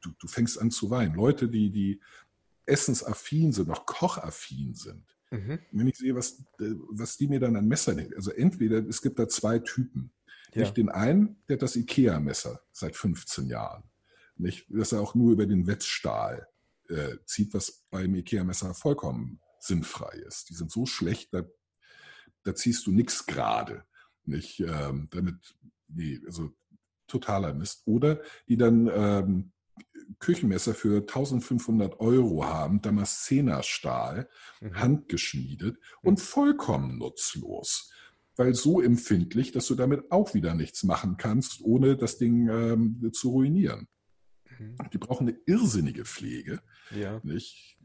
du, 0.00 0.10
du 0.18 0.26
fängst 0.28 0.60
an 0.60 0.70
zu 0.70 0.90
weinen. 0.90 1.14
Leute, 1.14 1.48
die, 1.48 1.70
die 1.70 2.00
essensaffin 2.66 3.52
sind, 3.52 3.68
noch 3.68 3.86
kochaffin 3.86 4.74
sind, 4.74 5.04
Mhm. 5.32 5.58
wenn 5.72 5.88
ich 5.88 5.96
sehe, 5.96 6.14
was, 6.14 6.38
äh, 6.60 6.70
was 6.90 7.16
die 7.16 7.26
mir 7.26 7.40
dann 7.40 7.56
an 7.56 7.66
Messer 7.66 7.94
nehmen. 7.94 8.14
Also 8.14 8.30
entweder, 8.30 8.78
es 8.86 9.02
gibt 9.02 9.18
da 9.18 9.28
zwei 9.28 9.58
Typen. 9.58 10.12
Ja. 10.56 10.62
Nicht 10.62 10.76
den 10.76 10.88
einen, 10.88 11.42
der 11.48 11.54
hat 11.54 11.62
das 11.62 11.76
Ikea-Messer 11.76 12.60
seit 12.72 12.96
15 12.96 13.46
Jahren. 13.46 13.84
Nicht, 14.36 14.66
dass 14.68 14.92
er 14.92 15.00
auch 15.00 15.14
nur 15.14 15.32
über 15.32 15.46
den 15.46 15.66
Wetzstahl 15.66 16.48
äh, 16.88 17.16
zieht, 17.24 17.54
was 17.54 17.84
beim 17.90 18.14
Ikea-Messer 18.14 18.74
vollkommen 18.74 19.40
sinnfrei 19.60 20.16
ist. 20.26 20.50
Die 20.50 20.54
sind 20.54 20.70
so 20.70 20.86
schlecht, 20.86 21.32
da, 21.32 21.44
da 22.42 22.54
ziehst 22.54 22.86
du 22.86 22.92
nichts 22.92 23.26
gerade. 23.26 23.84
Nicht, 24.24 24.60
ähm, 24.60 25.08
damit, 25.10 25.56
nee, 25.88 26.20
also 26.26 26.50
totaler 27.06 27.54
Mist. 27.54 27.82
Oder 27.86 28.20
die 28.48 28.56
dann 28.56 28.90
ähm, 28.92 29.52
Küchenmesser 30.18 30.74
für 30.74 30.98
1500 31.00 32.00
Euro 32.00 32.44
haben, 32.44 32.80
Damaszenerstahl, 32.80 34.28
Mhm. 34.60 34.80
handgeschmiedet 34.80 35.78
und 36.02 36.20
vollkommen 36.20 36.98
nutzlos. 36.98 37.90
Weil 38.36 38.54
so 38.54 38.80
empfindlich, 38.80 39.52
dass 39.52 39.66
du 39.66 39.74
damit 39.74 40.10
auch 40.12 40.34
wieder 40.34 40.54
nichts 40.54 40.84
machen 40.84 41.16
kannst, 41.16 41.62
ohne 41.62 41.96
das 41.96 42.18
Ding 42.18 42.48
ähm, 42.48 43.10
zu 43.12 43.30
ruinieren. 43.30 43.88
Mhm. 44.58 44.76
Die 44.92 44.98
brauchen 44.98 45.28
eine 45.28 45.38
irrsinnige 45.46 46.04
Pflege. 46.04 46.60
Ja. 46.94 47.20
Nicht? 47.24 47.78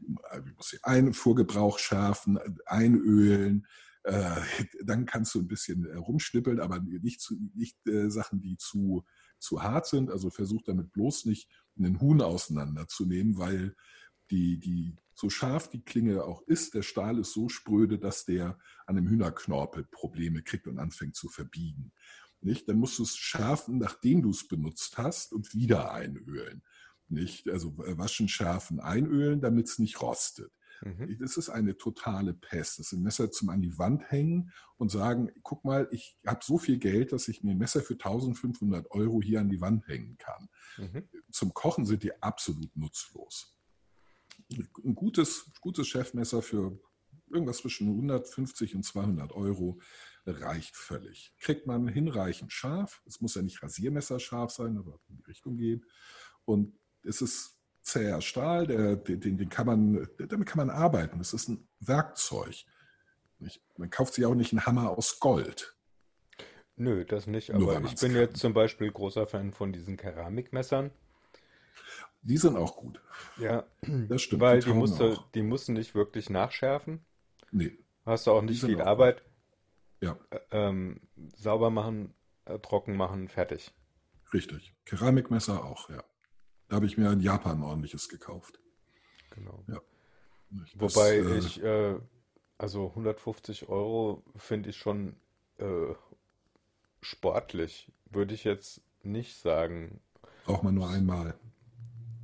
Sie 0.60 0.78
ein 0.82 1.12
Vorgebrauch 1.12 1.78
schärfen, 1.78 2.38
einölen. 2.66 3.66
Äh, 4.04 4.40
dann 4.84 5.06
kannst 5.06 5.34
du 5.34 5.40
ein 5.40 5.48
bisschen 5.48 5.86
äh, 5.86 5.96
rumschnippeln, 5.96 6.60
aber 6.60 6.80
nicht, 6.80 7.20
zu, 7.20 7.36
nicht 7.54 7.76
äh, 7.86 8.10
Sachen, 8.10 8.40
die 8.40 8.56
zu, 8.56 9.04
zu 9.38 9.62
hart 9.62 9.86
sind. 9.86 10.10
Also 10.10 10.30
versuch 10.30 10.62
damit 10.64 10.92
bloß 10.92 11.26
nicht 11.26 11.48
einen 11.78 12.00
Huhn 12.00 12.20
auseinanderzunehmen, 12.20 13.38
weil 13.38 13.74
die, 14.30 14.58
die, 14.58 14.96
so 15.14 15.30
scharf 15.30 15.68
die 15.68 15.82
Klinge 15.82 16.24
auch 16.24 16.42
ist, 16.42 16.74
der 16.74 16.82
Stahl 16.82 17.18
ist 17.18 17.32
so 17.32 17.48
spröde, 17.48 17.98
dass 17.98 18.24
der 18.24 18.58
an 18.86 18.96
dem 18.96 19.08
Hühnerknorpel 19.08 19.84
Probleme 19.84 20.42
kriegt 20.42 20.66
und 20.66 20.78
anfängt 20.78 21.16
zu 21.16 21.28
verbiegen. 21.28 21.92
Nicht? 22.40 22.68
Dann 22.68 22.78
musst 22.78 22.98
du 22.98 23.04
es 23.04 23.16
schärfen, 23.16 23.78
nachdem 23.78 24.22
du 24.22 24.30
es 24.30 24.48
benutzt 24.48 24.98
hast 24.98 25.32
und 25.32 25.54
wieder 25.54 25.92
einölen. 25.92 26.62
Nicht? 27.08 27.48
Also 27.48 27.70
äh, 27.84 27.96
waschen, 27.98 28.28
schärfen, 28.28 28.80
einölen, 28.80 29.40
damit 29.40 29.68
es 29.68 29.78
nicht 29.78 30.00
rostet. 30.00 30.52
Mhm. 30.84 31.18
Das 31.20 31.36
ist 31.36 31.48
eine 31.48 31.76
totale 31.76 32.34
Pest. 32.34 32.78
Das 32.78 32.88
sind 32.88 33.02
Messer 33.02 33.30
zum 33.30 33.50
an 33.50 33.62
die 33.62 33.78
Wand 33.78 34.10
hängen 34.10 34.52
und 34.76 34.90
sagen, 34.90 35.30
guck 35.42 35.64
mal, 35.64 35.88
ich 35.92 36.18
habe 36.26 36.40
so 36.42 36.58
viel 36.58 36.78
Geld, 36.78 37.12
dass 37.12 37.28
ich 37.28 37.42
mir 37.42 37.52
ein 37.52 37.58
Messer 37.58 37.82
für 37.82 37.94
1500 37.94 38.90
Euro 38.90 39.22
hier 39.22 39.40
an 39.40 39.48
die 39.48 39.60
Wand 39.60 39.86
hängen 39.86 40.16
kann. 40.18 40.48
Mhm. 40.78 41.08
Zum 41.30 41.54
Kochen 41.54 41.86
sind 41.86 42.02
die 42.02 42.20
absolut 42.22 42.76
nutzlos. 42.76 43.56
Ein 44.58 44.94
gutes, 44.94 45.50
gutes 45.60 45.88
Chefmesser 45.88 46.42
für 46.42 46.78
irgendwas 47.30 47.58
zwischen 47.58 47.88
150 47.88 48.74
und 48.74 48.84
200 48.84 49.32
Euro 49.32 49.80
reicht 50.26 50.76
völlig. 50.76 51.34
Kriegt 51.38 51.66
man 51.66 51.88
hinreichend 51.88 52.52
scharf. 52.52 53.02
Es 53.06 53.20
muss 53.20 53.34
ja 53.34 53.42
nicht 53.42 53.62
rasiermesserscharf 53.62 54.50
sein, 54.50 54.78
aber 54.78 55.00
in 55.08 55.16
die 55.16 55.24
Richtung 55.24 55.56
gehen. 55.56 55.84
Und 56.44 56.78
es 57.02 57.22
ist 57.22 57.58
zäher 57.82 58.20
Stahl, 58.20 58.66
der, 58.66 58.96
den, 58.96 59.38
den 59.38 59.48
kann 59.48 59.66
man, 59.66 60.08
damit 60.18 60.48
kann 60.48 60.66
man 60.66 60.70
arbeiten. 60.70 61.20
Es 61.20 61.32
ist 61.32 61.48
ein 61.48 61.68
Werkzeug. 61.80 62.64
Man 63.76 63.90
kauft 63.90 64.14
sich 64.14 64.24
auch 64.24 64.34
nicht 64.34 64.52
einen 64.52 64.66
Hammer 64.66 64.90
aus 64.90 65.18
Gold. 65.18 65.76
Nö, 66.76 67.04
das 67.04 67.26
nicht. 67.26 67.52
Aber 67.52 67.82
ich 67.84 67.96
bin 67.96 68.12
kann. 68.12 68.20
jetzt 68.20 68.38
zum 68.38 68.54
Beispiel 68.54 68.90
großer 68.90 69.26
Fan 69.26 69.52
von 69.52 69.72
diesen 69.72 69.96
Keramikmessern. 69.96 70.90
Die 72.22 72.36
sind 72.36 72.56
auch 72.56 72.76
gut. 72.76 73.00
Ja, 73.38 73.64
Das 74.08 74.22
stimmt. 74.22 74.42
weil 74.42 74.60
die 74.60 74.66
taugen 74.66 74.78
musst 74.78 75.00
du, 75.00 75.16
die 75.34 75.42
musst 75.42 75.68
du 75.68 75.72
nicht 75.72 75.94
wirklich 75.94 76.30
nachschärfen. 76.30 77.04
Nee, 77.50 77.76
Hast 78.06 78.26
du 78.26 78.32
auch 78.32 78.40
Die 78.40 78.46
nicht 78.46 78.64
viel 78.64 78.80
auch 78.80 78.86
Arbeit. 78.86 79.22
ja. 80.00 80.16
Ähm, 80.50 81.00
sauber 81.36 81.70
machen 81.70 82.14
äh, 82.46 82.58
trocken 82.58 82.96
machen, 82.96 83.28
fertig. 83.28 83.72
Richtig. 84.32 84.74
Keramikmesser 84.84 85.64
auch, 85.64 85.88
ja. 85.90 86.02
Da 86.68 86.76
habe 86.76 86.86
ich 86.86 86.96
mir 86.96 87.12
in 87.12 87.20
Japan 87.20 87.62
ordentliches 87.62 88.08
gekauft. 88.08 88.58
Genau. 89.30 89.62
Ja. 89.68 89.80
Das, 90.50 90.96
Wobei 90.96 91.16
äh, 91.18 91.38
ich, 91.38 91.62
äh, 91.62 91.98
also 92.58 92.88
150 92.88 93.68
Euro 93.68 94.22
finde 94.36 94.70
ich 94.70 94.76
schon 94.76 95.16
äh, 95.58 95.94
sportlich. 97.00 97.90
Würde 98.10 98.34
ich 98.34 98.44
jetzt 98.44 98.82
nicht 99.02 99.36
sagen. 99.38 100.00
braucht 100.44 100.62
man 100.62 100.74
nur 100.74 100.88
einmal. 100.88 101.34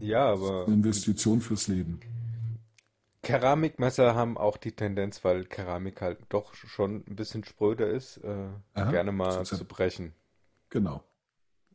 Ja, 0.00 0.33
Eine 0.33 0.43
aber 0.43 0.69
Investition 0.69 1.40
fürs 1.40 1.69
Leben. 1.69 2.00
Keramikmesser 3.23 4.14
haben 4.14 4.38
auch 4.38 4.57
die 4.57 4.73
Tendenz, 4.73 5.25
weil 5.25 5.45
Keramik 5.45 6.00
halt 6.00 6.19
doch 6.28 6.55
schon 6.55 7.05
ein 7.09 7.17
bisschen 7.17 7.45
spröder 7.45 7.90
ist, 7.90 8.19
äh, 8.19 8.49
Aha, 8.75 8.90
gerne 8.90 9.12
mal 9.12 9.45
zu 9.45 9.64
brechen. 9.64 10.14
Genau. 10.71 11.05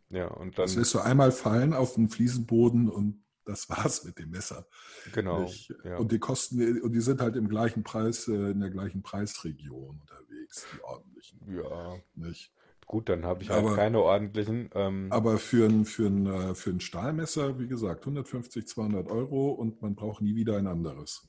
Ja, 0.10 0.28
und 0.28 0.58
Das 0.58 0.72
dann, 0.72 0.80
lässt 0.80 0.94
du 0.94 1.00
einmal 1.00 1.32
fallen 1.32 1.74
auf 1.74 1.96
den 1.96 2.08
Fliesenboden 2.10 2.90
und 2.90 3.24
das 3.46 3.70
war's 3.70 4.06
mit 4.06 4.20
dem 4.20 4.30
Messer. 4.30 4.66
genau, 5.12 5.42
Nicht? 5.42 5.74
ja. 5.84 5.98
Und 5.98 6.12
die 6.12 6.20
kosten, 6.20 6.82
und 6.82 6.94
die 6.94 7.02
sind 7.02 7.20
halt 7.20 7.36
im 7.36 7.50
gleichen 7.50 7.84
Preis, 7.84 8.28
äh, 8.30 8.52
in 8.52 8.62
der 8.62 8.70
gleichen 8.70 9.04
Preisregion 9.04 10.00
unterwegs, 10.00 10.66
die 10.74 10.82
ordentlichen. 10.84 11.56
Ja, 11.56 11.98
Nicht? 12.16 12.54
Gut, 12.94 13.10
dann 13.10 13.26
habe 13.26 13.42
ich 13.42 13.50
halt 13.50 13.66
Aber- 13.66 13.76
keine 13.76 14.00
ordentlichen. 14.00 14.70
Ähm, 14.76 15.12
Aber 15.12 15.40
für 15.40 15.66
ein, 15.68 15.84
für, 15.84 16.06
ein, 16.06 16.28
äh, 16.28 16.54
für 16.54 16.70
ein 16.70 16.80
Stahlmesser, 16.80 17.58
wie 17.58 17.68
gesagt, 17.68 18.06
150, 18.06 18.68
200 18.68 19.10
Euro 19.10 19.50
und 19.52 19.82
man 19.82 19.96
braucht 19.96 20.22
nie 20.22 20.36
wieder 20.36 20.58
ein 20.58 20.68
anderes. 20.68 21.28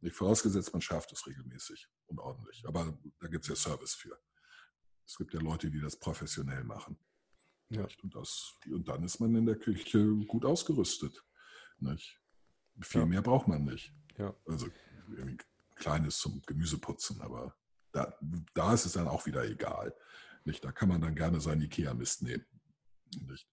Nicht 0.00 0.16
vorausgesetzt, 0.16 0.72
man 0.72 0.80
schärft 0.82 1.12
es 1.12 1.24
regelmäßig 1.28 1.88
und 2.06 2.18
ordentlich. 2.18 2.64
Aber 2.66 2.98
da 3.20 3.28
gibt 3.28 3.44
es 3.44 3.48
ja 3.50 3.54
Service 3.54 3.94
für. 3.94 4.18
Es 5.06 5.16
gibt 5.16 5.32
ja 5.32 5.38
Leute, 5.40 5.70
die 5.70 5.80
das 5.80 5.96
professionell 5.96 6.64
machen. 6.64 6.98
Ja. 7.70 7.86
Und, 8.02 8.16
das, 8.16 8.54
und 8.68 8.88
dann 8.88 9.04
ist 9.04 9.20
man 9.20 9.36
in 9.36 9.46
der 9.46 9.56
Küche 9.56 10.04
gut 10.26 10.44
ausgerüstet. 10.44 11.24
Nicht? 11.78 12.20
Viel 12.80 13.02
Ja. 13.02 13.06
mehr 13.06 13.22
braucht 13.22 13.46
man 13.46 13.62
nicht. 13.64 13.94
Ja. 14.16 14.34
Also 14.46 14.66
irgendwie 15.08 15.38
Kleines 15.76 16.18
zum 16.18 16.42
Gemüseputzen, 16.46 17.20
aber 17.20 17.54
da, 17.92 18.12
da 18.54 18.74
ist 18.74 18.86
es 18.86 18.94
dann 18.94 19.06
auch 19.06 19.24
wieder 19.26 19.44
egal. 19.48 19.94
Nicht? 20.48 20.64
Da 20.64 20.72
kann 20.72 20.88
man 20.88 21.00
dann 21.02 21.14
gerne 21.14 21.40
seinen 21.40 21.60
Ikea-Mist 21.62 22.22
nehmen. 22.22 22.44
Nicht? 23.26 23.46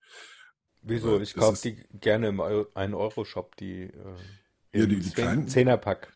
wieso? 0.82 1.20
Ich 1.20 1.34
kaufe 1.34 1.62
die 1.62 1.75
gerne 2.00 2.28
im 2.30 2.40
1-Euro-Shop, 2.40 3.56
die, 3.58 3.84
äh, 3.84 4.16
Ja, 4.74 4.86
die- 4.86 5.00
die 5.00 5.10
kleinen- 5.12 5.48
Zehnerpack. 5.48 6.14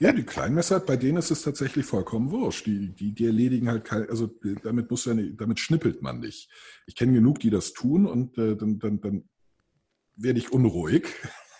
Ja, 0.00 0.10
die 0.12 0.24
Kleinmesser, 0.26 0.80
bei 0.80 0.96
denen 0.96 1.18
ist 1.18 1.30
es 1.30 1.42
tatsächlich 1.42 1.84
vollkommen 1.86 2.30
wurscht. 2.32 2.66
Die, 2.66 2.92
die, 2.94 3.12
die 3.12 3.26
erledigen 3.26 3.68
halt 3.68 3.84
kein, 3.84 4.08
also 4.10 4.28
damit 4.64 4.90
muss 4.90 5.04
ja 5.04 5.14
nicht, 5.14 5.40
damit 5.40 5.60
schnippelt 5.60 6.02
man 6.02 6.18
nicht. 6.20 6.50
Ich 6.86 6.96
kenne 6.96 7.12
genug, 7.12 7.38
die 7.40 7.50
das 7.50 7.72
tun 7.72 8.06
und 8.06 8.36
äh, 8.38 8.56
dann, 8.56 8.78
dann, 8.80 9.00
dann 9.00 9.28
werde 10.16 10.38
ich 10.40 10.50
unruhig. 10.50 11.06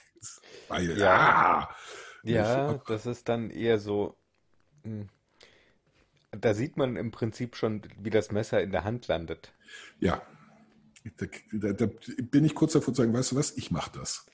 Weil, 0.69 0.99
Ja. 0.99 1.69
ah, 1.69 1.77
Ja, 2.25 2.73
Nicht? 2.73 2.89
das 2.91 3.07
ist 3.07 3.29
dann 3.29 3.51
eher 3.51 3.79
so. 3.79 4.17
Da 6.41 6.55
sieht 6.55 6.77
man 6.77 6.97
im 6.97 7.11
Prinzip 7.11 7.57
schon, 7.57 7.83
wie 7.99 8.11
das 8.11 8.31
Messer 8.33 8.63
in 8.63 8.71
der 8.71 8.85
Hand 8.85 9.07
landet. 9.09 9.53
ja. 10.01 10.23
Da, 11.19 11.27
da, 11.53 11.73
da 11.73 11.89
bin 12.33 12.45
ich 12.45 12.57
kurz 12.57 12.73
davor 12.73 12.93
zu 12.93 13.03
sagen, 13.03 13.15
weißt 13.15 13.31
du 13.31 13.37
was, 13.37 13.57
ich 13.57 13.71
mache 13.71 13.93
das. 13.97 14.27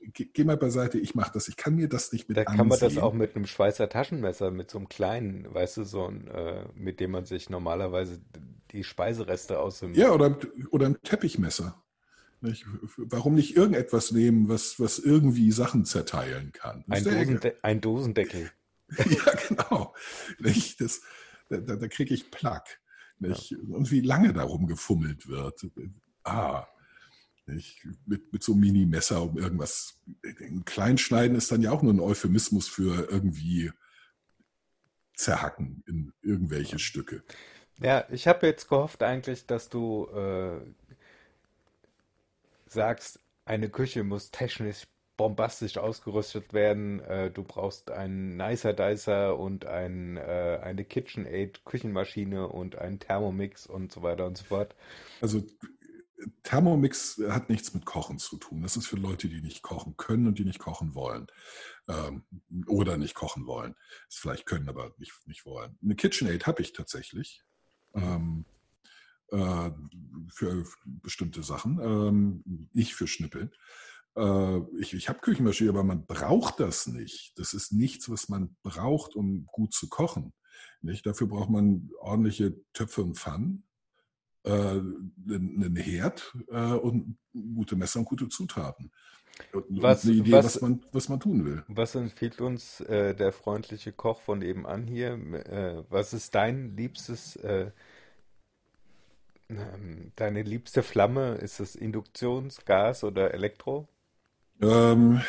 Geh, 0.00 0.24
geh 0.24 0.42
mal 0.42 0.56
beiseite, 0.56 0.98
ich 0.98 1.14
mache 1.14 1.30
das. 1.32 1.46
Ich 1.46 1.56
kann 1.56 1.76
mir 1.76 1.88
das 1.88 2.12
nicht 2.12 2.28
mit 2.28 2.36
Da 2.36 2.44
kann 2.44 2.56
man 2.56 2.70
das 2.70 2.82
ansehen. 2.82 3.02
auch 3.02 3.12
mit 3.12 3.36
einem 3.36 3.46
Schweißer 3.46 3.88
Taschenmesser, 3.88 4.50
mit 4.50 4.68
so 4.68 4.78
einem 4.78 4.88
kleinen, 4.88 5.54
weißt 5.54 5.76
du, 5.76 5.84
so 5.84 6.06
ein, 6.08 6.26
äh, 6.26 6.64
mit 6.74 6.98
dem 6.98 7.12
man 7.12 7.24
sich 7.24 7.50
normalerweise 7.50 8.20
die 8.72 8.82
Speisereste 8.82 9.60
aus 9.60 9.78
dem. 9.78 9.94
Ja, 9.94 10.10
oder, 10.10 10.36
oder 10.70 10.86
ein 10.86 11.00
Teppichmesser. 11.02 11.80
Nicht? 12.40 12.66
Warum 12.96 13.34
nicht 13.34 13.56
irgendetwas 13.56 14.10
nehmen, 14.10 14.48
was, 14.48 14.78
was 14.78 14.98
irgendwie 14.98 15.50
Sachen 15.52 15.84
zerteilen 15.84 16.52
kann? 16.52 16.84
ein. 16.88 17.04
Dosende 17.04 17.56
ein 17.62 17.80
Dosendeckel. 17.80 18.50
Ja, 18.98 19.34
genau. 19.46 19.94
Nicht? 20.38 20.80
Das, 20.80 21.02
da 21.48 21.58
da, 21.58 21.76
da 21.76 21.88
kriege 21.88 22.14
ich 22.14 22.30
Plack. 22.30 22.80
Nicht? 23.18 23.56
Und 23.56 23.90
wie 23.90 24.00
lange 24.00 24.32
darum 24.32 24.66
gefummelt 24.66 25.28
wird. 25.28 25.66
Ah. 26.24 26.66
Nicht? 27.46 27.86
Mit, 28.06 28.32
mit 28.32 28.42
so 28.42 28.52
einem 28.52 28.60
Mini-Messer 28.60 29.22
um 29.22 29.38
irgendwas. 29.38 30.00
Ein 30.22 30.64
Kleinschneiden 30.64 31.36
ist 31.36 31.50
dann 31.50 31.62
ja 31.62 31.72
auch 31.72 31.82
nur 31.82 31.92
ein 31.92 32.00
Euphemismus 32.00 32.68
für 32.68 33.10
irgendwie 33.10 33.72
zerhacken 35.14 35.82
in 35.86 36.12
irgendwelche 36.22 36.78
Stücke. 36.78 37.22
Ja, 37.80 38.06
ich 38.10 38.28
habe 38.28 38.46
jetzt 38.46 38.68
gehofft 38.68 39.02
eigentlich, 39.02 39.46
dass 39.46 39.68
du 39.68 40.06
äh, 40.14 40.60
sagst, 42.66 43.20
eine 43.44 43.70
Küche 43.70 44.04
muss 44.04 44.30
technisch 44.30 44.86
bombastisch 45.18 45.76
ausgerüstet 45.76 46.54
werden. 46.54 47.00
Äh, 47.00 47.30
du 47.30 47.42
brauchst 47.42 47.90
einen 47.90 48.38
Nicer 48.38 48.72
Dicer 48.72 49.38
und 49.38 49.66
ein, 49.66 50.16
äh, 50.16 50.60
eine 50.62 50.84
KitchenAid 50.84 51.66
Küchenmaschine 51.66 52.48
und 52.48 52.76
einen 52.78 53.00
Thermomix 53.00 53.66
und 53.66 53.92
so 53.92 54.02
weiter 54.02 54.24
und 54.24 54.38
so 54.38 54.44
fort. 54.44 54.74
Also 55.20 55.42
Thermomix 56.44 57.20
hat 57.28 57.50
nichts 57.50 57.74
mit 57.74 57.84
Kochen 57.84 58.18
zu 58.18 58.38
tun. 58.38 58.62
Das 58.62 58.76
ist 58.76 58.86
für 58.86 58.96
Leute, 58.96 59.28
die 59.28 59.40
nicht 59.40 59.62
kochen 59.62 59.96
können 59.96 60.28
und 60.28 60.38
die 60.38 60.44
nicht 60.44 60.60
kochen 60.60 60.94
wollen. 60.94 61.26
Ähm, 61.88 62.22
oder 62.66 62.96
nicht 62.96 63.14
kochen 63.14 63.46
wollen. 63.46 63.74
Das 64.08 64.18
vielleicht 64.18 64.46
können, 64.46 64.68
aber 64.68 64.94
nicht, 64.98 65.12
nicht 65.26 65.44
wollen. 65.44 65.76
Eine 65.82 65.96
KitchenAid 65.96 66.46
habe 66.46 66.62
ich 66.62 66.72
tatsächlich. 66.72 67.42
Ähm, 67.94 68.44
äh, 69.30 69.70
für 70.28 70.64
bestimmte 70.84 71.42
Sachen. 71.42 71.80
Ähm, 71.82 72.68
nicht 72.72 72.94
für 72.94 73.06
Schnippeln. 73.06 73.50
Äh, 74.18 74.60
ich 74.80 74.94
ich 74.94 75.08
habe 75.08 75.20
Küchenmaschine, 75.20 75.70
aber 75.70 75.84
man 75.84 76.06
braucht 76.06 76.60
das 76.60 76.86
nicht. 76.88 77.32
Das 77.38 77.54
ist 77.54 77.72
nichts, 77.72 78.10
was 78.10 78.28
man 78.28 78.56
braucht, 78.62 79.16
um 79.16 79.46
gut 79.46 79.72
zu 79.72 79.88
kochen. 79.88 80.32
Nicht? 80.82 81.06
Dafür 81.06 81.28
braucht 81.28 81.50
man 81.50 81.90
ordentliche 82.00 82.54
Töpfe 82.72 83.02
und 83.02 83.16
Pfannen 83.16 83.64
äh, 84.44 84.50
einen 84.50 85.76
Herd 85.76 86.36
äh, 86.50 86.72
und 86.72 87.18
gute 87.32 87.76
Messer 87.76 88.00
und 88.00 88.06
gute 88.06 88.28
Zutaten. 88.28 88.90
Und, 89.52 89.82
Was- 89.82 90.04
eine 90.04 90.14
Idee, 90.14 90.32
was- 90.32 90.44
was, 90.44 90.62
man, 90.62 90.80
was 90.92 91.08
man 91.08 91.20
tun 91.20 91.44
will. 91.44 91.64
Was 91.68 91.94
empfiehlt 91.94 92.40
uns 92.40 92.80
äh, 92.80 93.14
der 93.14 93.32
freundliche 93.32 93.92
Koch 93.92 94.20
von 94.20 94.40
nebenan 94.40 94.86
hier? 94.86 95.12
Äh, 95.12 95.84
was 95.90 96.12
ist 96.12 96.34
dein 96.34 96.76
liebstes, 96.76 97.36
äh, 97.36 97.70
ähm, 99.48 100.12
deine 100.16 100.42
liebste 100.42 100.82
Flamme? 100.82 101.34
Ist 101.36 101.60
es 101.60 101.76
Induktions-, 101.76 102.64
Gas- 102.64 103.04
oder 103.04 103.32
Elektro? 103.34 103.86
Ähm, 104.60 105.20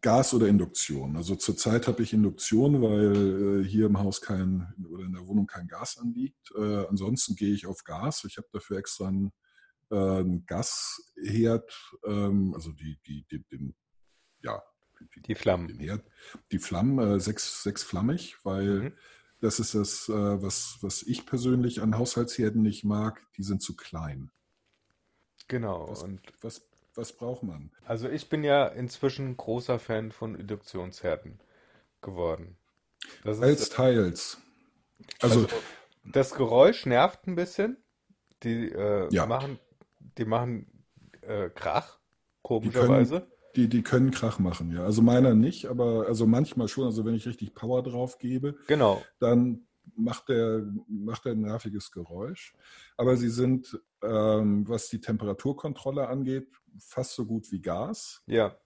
Gas 0.00 0.34
oder 0.34 0.48
Induktion. 0.48 1.16
Also 1.16 1.36
zurzeit 1.36 1.86
habe 1.86 2.02
ich 2.02 2.12
Induktion, 2.12 2.82
weil 2.82 3.60
äh, 3.62 3.64
hier 3.64 3.86
im 3.86 3.98
Haus 3.98 4.20
kein 4.20 4.74
oder 4.90 5.04
in 5.04 5.12
der 5.12 5.26
Wohnung 5.26 5.46
kein 5.46 5.68
Gas 5.68 5.98
anliegt. 5.98 6.52
Äh, 6.56 6.86
ansonsten 6.86 7.36
gehe 7.36 7.54
ich 7.54 7.66
auf 7.66 7.84
Gas. 7.84 8.24
Ich 8.24 8.38
habe 8.38 8.48
dafür 8.52 8.78
extra 8.78 9.06
einen, 9.08 9.32
äh, 9.90 10.24
Gasherd, 10.46 11.72
ähm, 12.04 12.54
also 12.54 12.72
die, 12.72 12.98
die, 13.06 13.24
die, 13.30 13.44
den, 13.44 13.74
ja, 14.42 14.60
Die 15.26 15.34
Flammen. 15.34 15.68
Den 15.68 15.78
Herd, 15.78 16.04
die 16.50 16.58
Flammen, 16.58 16.98
äh, 16.98 17.20
sechs, 17.20 17.62
sechsflammig, 17.62 18.38
weil 18.44 18.80
Mhm. 18.80 18.92
das 19.40 19.60
ist 19.60 19.74
das, 19.74 20.08
äh, 20.08 20.42
was, 20.42 20.78
was 20.80 21.02
ich 21.02 21.26
persönlich 21.26 21.82
an 21.82 21.96
Haushaltsherden 21.96 22.62
nicht 22.62 22.84
mag. 22.84 23.24
Die 23.36 23.42
sind 23.44 23.62
zu 23.62 23.76
klein. 23.76 24.30
Genau. 25.48 25.88
Was, 25.88 26.02
Und 26.02 26.20
was, 26.40 26.68
was 26.94 27.12
braucht 27.12 27.42
man? 27.42 27.70
also 27.84 28.08
ich 28.08 28.28
bin 28.28 28.44
ja 28.44 28.66
inzwischen 28.66 29.36
großer 29.36 29.78
Fan 29.78 30.12
von 30.12 30.34
Induktionsherden 30.34 31.40
geworden. 32.00 32.56
Das 33.24 33.38
Teils, 33.40 33.60
ist, 33.62 33.72
teils. 33.72 34.38
Also, 35.20 35.40
also 35.46 35.62
das 36.04 36.34
Geräusch 36.34 36.86
nervt 36.86 37.26
ein 37.26 37.34
bisschen. 37.34 37.76
Die 38.42 38.68
äh, 38.70 39.08
Ja. 39.12 39.26
machen, 39.26 39.58
die 40.18 40.24
machen 40.24 40.84
äh, 41.22 41.48
Krach, 41.50 41.98
komischerweise. 42.42 43.26
die, 43.56 43.68
die 43.68 43.82
können 43.82 44.10
Krach 44.10 44.38
machen, 44.38 44.72
ja. 44.72 44.82
Also 44.84 45.02
meiner 45.02 45.34
nicht, 45.34 45.66
aber 45.66 46.06
also 46.08 46.26
manchmal 46.26 46.68
schon. 46.68 46.84
Also 46.86 47.04
wenn 47.04 47.14
ich 47.14 47.26
richtig 47.26 47.54
Power 47.54 47.82
drauf 47.82 48.18
gebe, 48.18 48.56
Genau. 48.66 49.02
dann 49.20 49.66
macht 49.96 50.28
der, 50.28 50.66
macht 50.88 51.26
er 51.26 51.32
ein 51.32 51.40
nerviges 51.40 51.90
Geräusch. 51.90 52.54
Aber 52.96 53.16
sie 53.16 53.28
sind, 53.28 53.80
ähm, 54.02 54.68
was 54.68 54.88
die 54.88 55.00
Temperaturkontrolle 55.00 56.08
angeht, 56.08 56.48
fast 56.78 57.14
so 57.14 57.26
gut 57.26 57.50
wie 57.50 57.60
Gas. 57.60 58.22
Ja. 58.26 58.56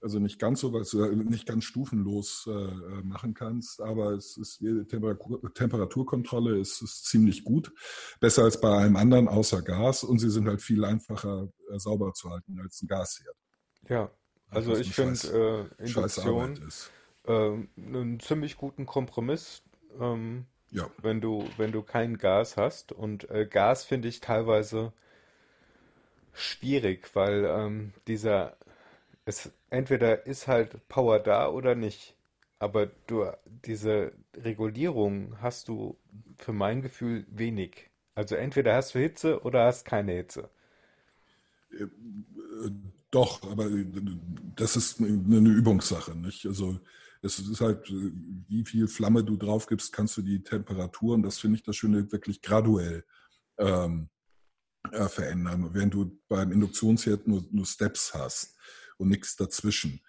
Also 0.00 0.20
nicht 0.20 0.38
ganz 0.38 0.60
so, 0.60 0.72
was 0.72 0.90
du 0.90 1.04
nicht 1.06 1.46
ganz 1.46 1.64
stufenlos 1.64 2.48
äh, 2.48 2.52
äh, 2.52 3.02
machen 3.02 3.34
kannst, 3.34 3.80
aber 3.80 4.12
es 4.12 4.36
ist 4.36 4.60
die 4.60 4.84
Temperatur, 4.84 5.52
Temperaturkontrolle 5.52 6.56
ist, 6.58 6.82
ist 6.82 7.06
ziemlich 7.06 7.42
gut. 7.42 7.72
Besser 8.20 8.44
als 8.44 8.60
bei 8.60 8.78
einem 8.78 8.94
anderen 8.94 9.26
außer 9.26 9.60
Gas 9.62 10.04
und 10.04 10.20
sie 10.20 10.30
sind 10.30 10.46
halt 10.46 10.62
viel 10.62 10.84
einfacher 10.84 11.48
äh, 11.70 11.78
sauber 11.80 12.12
zu 12.12 12.30
halten 12.30 12.60
als 12.60 12.80
ein 12.80 12.86
Gasherd. 12.86 13.34
Ja. 13.88 14.10
Also 14.50 14.76
ich 14.76 14.94
finde 14.94 15.68
äh, 15.78 15.84
Induktion 15.84 16.58
ähm, 17.26 17.68
einen 17.76 18.20
ziemlich 18.20 18.56
guten 18.56 18.86
Kompromiss. 18.86 19.62
Ähm, 19.98 20.46
Ja. 20.70 20.88
wenn 21.02 21.20
du, 21.20 21.54
wenn 21.56 21.72
du 21.72 21.82
kein 21.82 22.18
Gas 22.18 22.56
hast. 22.56 22.92
Und 22.92 23.30
äh, 23.30 23.46
Gas 23.46 23.84
finde 23.84 24.08
ich 24.08 24.20
teilweise 24.20 24.92
schwierig, 26.32 27.14
weil 27.14 27.44
ähm, 27.44 27.92
dieser, 28.06 28.56
es 29.26 29.52
entweder 29.70 30.26
ist 30.26 30.48
halt 30.48 30.88
Power 30.88 31.20
da 31.20 31.48
oder 31.50 31.74
nicht. 31.74 32.14
Aber 32.60 32.86
du, 33.06 33.26
diese 33.66 34.12
Regulierung 34.36 35.36
hast 35.42 35.68
du 35.68 35.98
für 36.38 36.52
mein 36.52 36.82
Gefühl 36.82 37.26
wenig. 37.30 37.90
Also 38.14 38.36
entweder 38.36 38.74
hast 38.76 38.94
du 38.96 39.00
Hitze 39.00 39.42
oder 39.44 39.66
hast 39.66 39.84
keine 39.86 40.12
Hitze. 40.12 40.50
Äh, 41.72 41.86
Doch, 43.10 43.42
aber 43.50 43.66
äh, 43.66 43.86
das 44.56 44.76
ist 44.76 45.00
eine 45.00 45.48
Übungssache, 45.50 46.14
nicht? 46.16 46.46
Also 46.46 46.78
es 47.22 47.38
ist 47.38 47.60
halt, 47.60 47.88
äh, 47.90 48.12
wie 48.48 48.64
viel 48.64 48.88
Flamme 48.88 49.24
du 49.24 49.36
drauf 49.36 49.66
gibst, 49.66 49.92
kannst 49.92 50.16
du 50.16 50.22
die 50.22 50.42
Temperatur, 50.42 51.14
und 51.14 51.22
das 51.22 51.38
finde 51.38 51.56
ich 51.56 51.62
das 51.62 51.76
Schöne, 51.76 52.10
wirklich 52.10 52.42
graduell 52.42 53.04
ähm, 53.58 54.08
äh, 54.92 55.08
verändern. 55.08 55.70
Während 55.74 55.94
du 55.94 56.18
beim 56.28 56.52
Induktionsherd 56.52 57.26
nur, 57.26 57.44
nur 57.50 57.66
Steps 57.66 58.14
hast 58.14 58.56
und 58.96 59.08
nichts 59.08 59.36
dazwischen. 59.36 60.00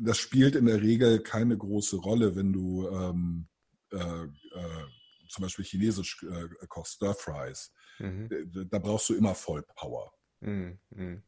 Das 0.00 0.18
spielt 0.18 0.56
in 0.56 0.66
der 0.66 0.80
Regel 0.80 1.20
keine 1.20 1.56
große 1.56 1.96
Rolle, 1.96 2.34
wenn 2.36 2.52
du 2.52 2.88
ähm, 2.88 3.48
äh, 3.90 4.24
äh, 4.24 4.86
zum 5.28 5.42
Beispiel 5.42 5.64
chinesisch 5.64 6.22
äh, 6.22 6.66
kochst, 6.68 6.94
Stir 6.94 7.14
Fries. 7.14 7.72
Mhm. 7.98 8.28
Da, 8.52 8.64
da 8.64 8.78
brauchst 8.78 9.08
du 9.08 9.14
immer 9.14 9.34
Vollpower 9.34 10.12
Mhm. 10.40 11.22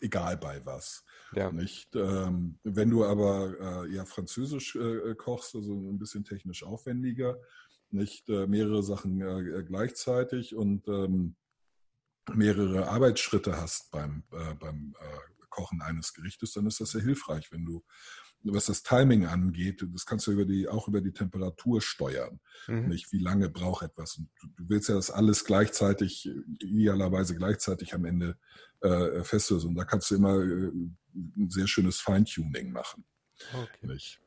Egal 0.00 0.36
bei 0.36 0.64
was. 0.64 1.04
Ja. 1.32 1.50
Nicht? 1.50 1.94
Ähm, 1.96 2.58
wenn 2.62 2.90
du 2.90 3.04
aber 3.04 3.84
äh, 3.86 3.94
eher 3.94 4.06
französisch 4.06 4.76
äh, 4.76 5.14
kochst, 5.14 5.54
also 5.54 5.72
ein 5.74 5.98
bisschen 5.98 6.24
technisch 6.24 6.62
aufwendiger, 6.62 7.38
nicht 7.90 8.28
äh, 8.28 8.46
mehrere 8.46 8.82
Sachen 8.82 9.20
äh, 9.20 9.62
gleichzeitig 9.64 10.54
und 10.54 10.86
ähm, 10.88 11.36
mehrere 12.34 12.88
Arbeitsschritte 12.88 13.60
hast 13.60 13.90
beim, 13.90 14.24
äh, 14.32 14.54
beim 14.54 14.94
äh, 15.00 15.46
Kochen 15.48 15.80
eines 15.82 16.12
Gerichtes, 16.12 16.52
dann 16.52 16.66
ist 16.66 16.80
das 16.80 16.90
sehr 16.90 17.02
hilfreich, 17.02 17.50
wenn 17.50 17.64
du 17.64 17.82
was 18.42 18.66
das 18.66 18.82
Timing 18.82 19.26
angeht, 19.26 19.84
das 19.92 20.06
kannst 20.06 20.26
du 20.26 20.32
über 20.32 20.44
die, 20.44 20.68
auch 20.68 20.88
über 20.88 21.00
die 21.00 21.12
Temperatur 21.12 21.80
steuern. 21.80 22.40
Mhm. 22.66 22.88
Nicht, 22.88 23.12
wie 23.12 23.18
lange 23.18 23.48
braucht 23.48 23.82
etwas. 23.84 24.16
Und 24.16 24.28
du, 24.56 24.68
willst 24.68 24.88
ja 24.88 24.94
das 24.94 25.10
alles 25.10 25.44
gleichzeitig, 25.44 26.30
idealerweise 26.60 27.34
gleichzeitig 27.34 27.94
am 27.94 28.04
Ende 28.04 28.38
äh, 28.80 29.22
festlösen. 29.24 29.70
Und 29.70 29.74
da 29.74 29.84
kannst 29.84 30.10
du 30.10 30.16
immer 30.16 30.36
äh, 30.36 30.70
ein 31.14 31.50
sehr 31.50 31.66
schönes 31.66 32.00
Feintuning 32.00 32.70
machen. 32.70 33.04
Okay. 33.52 33.86
Nicht? 33.86 34.20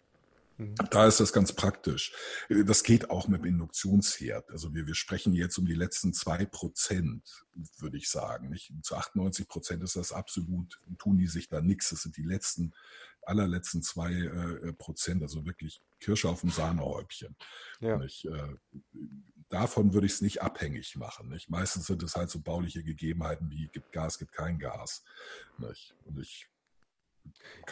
Mhm. 0.62 0.76
Da 0.92 1.08
ist 1.08 1.20
das 1.20 1.34
ganz 1.34 1.54
praktisch. 1.54 2.14
Das 2.50 2.84
geht 2.84 3.10
auch 3.10 3.28
mit 3.28 3.42
dem 3.42 3.46
Induktionsherd. 3.46 4.50
Also 4.52 4.74
wir, 4.74 4.86
wir 4.86 4.96
sprechen 4.96 5.34
jetzt 5.34 5.58
um 5.58 5.66
die 5.66 5.74
letzten 5.74 6.14
zwei 6.14 6.46
Prozent, 6.46 7.46
würde 7.80 7.98
ich 7.98 8.10
sagen. 8.10 8.50
Nicht? 8.50 8.72
Zu 8.84 8.96
98 8.96 9.48
Prozent 9.48 9.84
ist 9.84 9.96
das 9.96 10.12
absolut, 10.12 10.80
tun 11.00 11.18
die 11.18 11.28
sich 11.28 11.48
da 11.50 11.62
nichts. 11.62 11.90
Das 11.90 12.02
sind 12.04 12.18
die 12.18 12.24
letzten, 12.24 12.74
allerletzten 13.24 13.82
zwei 13.82 14.12
äh, 14.14 14.74
Prozent, 14.74 15.22
also 15.22 15.46
wirklich 15.46 15.82
Kirsche 16.00 16.30
auf 16.30 16.42
dem 16.42 16.50
Sahnehäubchen. 16.50 17.36
Ja. 17.80 17.98
Nicht? 17.98 18.26
Äh, 18.26 18.56
davon 19.50 19.94
würde 19.94 20.08
ich 20.08 20.14
es 20.14 20.22
nicht 20.22 20.42
abhängig 20.42 20.96
machen. 20.96 21.30
Nicht? 21.30 21.50
Meistens 21.50 21.88
sind 21.88 22.02
es 22.04 22.16
halt 22.16 22.30
so 22.30 22.40
bauliche 22.40 22.84
Gegebenheiten 22.84 23.50
wie 23.52 23.68
gibt 23.68 23.92
Gas, 23.92 24.18
gibt 24.18 24.34
kein 24.34 24.58
Gas. 24.60 25.04
Nicht? 25.58 25.96
Und 26.06 26.20
ich 26.20 26.48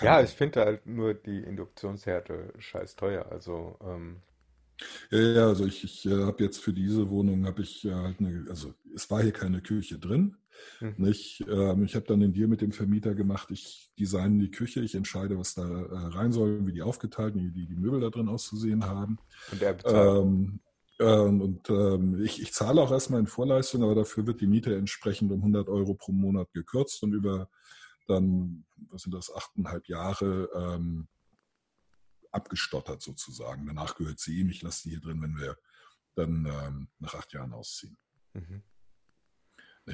Ja, 0.01 0.21
ich 0.21 0.31
finde 0.31 0.61
halt 0.61 0.85
nur 0.85 1.13
die 1.13 1.39
Induktionsherde 1.39 2.53
scheiß 2.59 2.95
teuer. 2.95 3.25
Also, 3.31 3.77
ähm, 3.81 4.21
Ja, 5.09 5.19
ja, 5.19 5.47
also 5.47 5.65
ich, 5.65 5.83
ich 5.83 6.05
äh, 6.05 6.23
habe 6.23 6.43
jetzt 6.43 6.59
für 6.59 6.73
diese 6.73 7.09
Wohnung 7.09 7.45
habe 7.45 7.61
ich 7.63 7.85
äh, 7.85 7.93
halt 7.93 8.19
eine, 8.19 8.45
also 8.49 8.73
es 8.95 9.09
war 9.09 9.21
hier 9.21 9.33
keine 9.33 9.61
Küche 9.61 9.99
drin. 9.99 10.37
Mhm. 10.79 10.95
Nicht? 10.97 11.45
Ähm, 11.49 11.83
ich 11.83 11.95
habe 11.95 12.05
dann 12.05 12.19
den 12.19 12.33
Deal 12.33 12.47
mit 12.47 12.61
dem 12.61 12.71
Vermieter 12.71 13.15
gemacht. 13.15 13.51
Ich 13.51 13.91
designe 13.99 14.39
die 14.39 14.51
Küche, 14.51 14.81
ich 14.81 14.95
entscheide, 14.95 15.37
was 15.37 15.53
da 15.53 15.63
äh, 15.63 16.07
rein 16.15 16.31
soll, 16.31 16.65
wie 16.65 16.73
die 16.73 16.81
aufgeteilt, 16.81 17.35
wie 17.35 17.51
die, 17.51 17.67
die 17.67 17.75
Möbel 17.75 17.99
da 17.99 18.09
drin 18.09 18.29
auszusehen 18.29 18.85
haben. 18.85 19.19
und 19.51 19.61
er 19.61 19.73
bezahlt. 19.73 20.25
Ähm, 20.25 20.59
ähm, 20.99 21.41
und 21.41 21.69
ähm, 21.69 22.21
ich, 22.21 22.41
ich 22.41 22.53
zahle 22.53 22.81
auch 22.81 22.91
erstmal 22.91 23.21
in 23.21 23.27
Vorleistung, 23.27 23.83
aber 23.83 23.95
dafür 23.95 24.27
wird 24.27 24.41
die 24.41 24.47
Miete 24.47 24.75
entsprechend 24.75 25.31
um 25.31 25.39
100 25.39 25.69
Euro 25.69 25.93
pro 25.93 26.11
Monat 26.11 26.51
gekürzt 26.51 27.01
und 27.03 27.13
über 27.13 27.49
dann, 28.07 28.65
was 28.89 29.03
sind 29.03 29.13
das, 29.13 29.33
achteinhalb 29.33 29.87
Jahre 29.87 30.49
ähm, 30.53 31.07
abgestottert 32.31 33.01
sozusagen. 33.01 33.65
Danach 33.65 33.95
gehört 33.95 34.19
sie 34.19 34.39
ihm. 34.39 34.49
Ich 34.49 34.61
lasse 34.61 34.83
die 34.83 34.89
hier 34.91 34.99
drin, 34.99 35.21
wenn 35.21 35.37
wir 35.37 35.57
dann 36.15 36.45
ähm, 36.45 36.87
nach 36.99 37.13
acht 37.15 37.31
Jahren 37.33 37.53
ausziehen. 37.53 37.97
Mhm. 38.33 38.63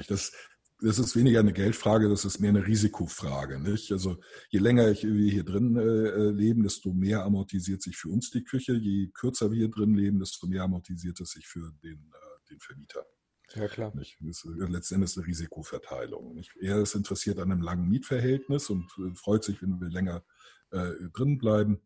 Das, 0.08 0.32
das 0.80 0.98
ist 0.98 1.16
weniger 1.16 1.40
eine 1.40 1.52
Geldfrage, 1.52 2.08
das 2.08 2.24
ist 2.24 2.38
mehr 2.38 2.50
eine 2.50 2.66
Risikofrage. 2.66 3.60
Nicht? 3.60 3.92
Also 3.92 4.18
je 4.50 4.58
länger 4.58 4.90
ich, 4.90 5.04
wir 5.04 5.30
hier 5.30 5.44
drin 5.44 5.76
äh, 5.76 6.30
leben, 6.30 6.62
desto 6.62 6.92
mehr 6.92 7.24
amortisiert 7.24 7.82
sich 7.82 7.96
für 7.96 8.08
uns 8.08 8.30
die 8.30 8.44
Küche. 8.44 8.74
Je 8.74 9.08
kürzer 9.08 9.50
wir 9.50 9.58
hier 9.58 9.70
drin 9.70 9.94
leben, 9.94 10.18
desto 10.18 10.46
mehr 10.46 10.64
amortisiert 10.64 11.20
es 11.20 11.30
sich 11.30 11.46
für 11.46 11.72
den, 11.82 12.12
äh, 12.12 12.50
den 12.50 12.60
Vermieter. 12.60 13.06
Ja, 13.54 13.68
klar. 13.68 13.94
Nicht? 13.94 14.18
Das 14.20 14.44
ist 14.44 14.68
letztendlich 14.68 15.16
eine 15.16 15.26
Risikoverteilung. 15.26 16.34
Nicht? 16.34 16.54
Er 16.60 16.82
ist 16.82 16.94
interessiert 16.94 17.38
an 17.38 17.52
einem 17.52 17.62
langen 17.62 17.88
Mietverhältnis 17.88 18.68
und 18.68 18.84
äh, 18.98 19.14
freut 19.14 19.44
sich, 19.44 19.62
wenn 19.62 19.80
wir 19.80 19.88
länger 19.88 20.24
äh, 20.72 20.92
drin 21.12 21.38
bleiben. 21.38 21.80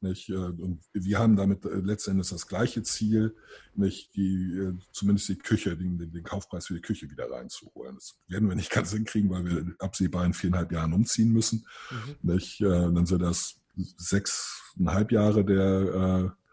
Nicht? 0.00 0.28
Äh, 0.28 0.34
Und 0.34 0.80
wir 0.92 1.18
haben 1.18 1.36
damit 1.36 1.64
äh, 1.64 1.76
letztendlich 1.76 2.28
das 2.28 2.46
gleiche 2.46 2.82
Ziel, 2.82 3.34
nicht 3.74 4.14
die, 4.16 4.58
äh, 4.58 4.72
zumindest 4.92 5.28
die 5.28 5.38
Küche, 5.38 5.76
den, 5.76 5.98
den 5.98 6.22
Kaufpreis 6.22 6.66
für 6.66 6.74
die 6.74 6.82
Küche 6.82 7.10
wieder 7.10 7.30
reinzuholen. 7.30 7.94
Das 7.94 8.18
werden 8.28 8.48
wir 8.48 8.56
nicht 8.56 8.70
ganz 8.70 8.92
hinkriegen, 8.92 9.30
weil 9.30 9.44
wir 9.44 9.74
absehbar 9.78 10.24
in 10.26 10.34
viereinhalb 10.34 10.72
Jahren 10.72 10.92
umziehen 10.92 11.32
müssen. 11.32 11.66
Mhm. 11.90 12.34
Nicht? 12.34 12.60
Dann 12.60 13.06
sind 13.06 13.22
das 13.22 13.60
sechseinhalb 13.76 15.10
Jahre 15.12 15.44
der, 15.44 16.34
äh, 16.34 16.44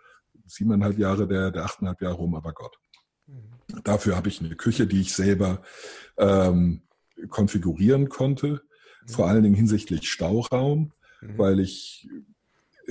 siebeneinhalb 0.46 0.98
Jahre 0.98 1.28
der, 1.28 1.52
der 1.52 1.66
achteinhalb 1.66 2.02
Jahre 2.02 2.16
rum, 2.16 2.36
aber 2.36 2.54
Gott. 2.54 2.78
Mhm. 3.28 3.84
Dafür 3.84 4.16
habe 4.16 4.30
ich 4.30 4.40
eine 4.40 4.56
Küche, 4.56 4.88
die 4.88 5.02
ich 5.02 5.14
selber 5.14 5.62
ähm, 6.18 6.82
konfigurieren 7.30 8.10
konnte, 8.10 8.62
vor 9.08 9.28
allen 9.28 9.44
Dingen 9.44 9.56
hinsichtlich 9.56 10.10
Stauraum, 10.12 10.94
Mhm. 11.24 11.38
weil 11.38 11.60
ich 11.60 12.10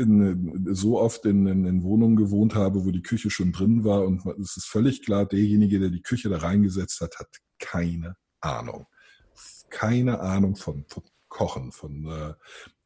in, 0.00 0.74
so 0.74 0.98
oft 0.98 1.24
in, 1.26 1.46
in, 1.46 1.64
in 1.64 1.82
Wohnungen 1.82 2.16
gewohnt 2.16 2.54
habe, 2.54 2.84
wo 2.84 2.90
die 2.90 3.02
Küche 3.02 3.30
schon 3.30 3.52
drin 3.52 3.84
war 3.84 4.04
und 4.04 4.24
es 4.40 4.56
ist 4.56 4.66
völlig 4.66 5.04
klar, 5.04 5.26
derjenige, 5.26 5.78
der 5.78 5.90
die 5.90 6.02
Küche 6.02 6.28
da 6.28 6.38
reingesetzt 6.38 7.00
hat, 7.00 7.18
hat 7.18 7.28
keine 7.58 8.16
Ahnung. 8.40 8.86
Keine 9.68 10.20
Ahnung 10.20 10.56
von, 10.56 10.84
von 10.88 11.04
Kochen, 11.28 11.70
von 11.70 12.06
äh, 12.06 12.34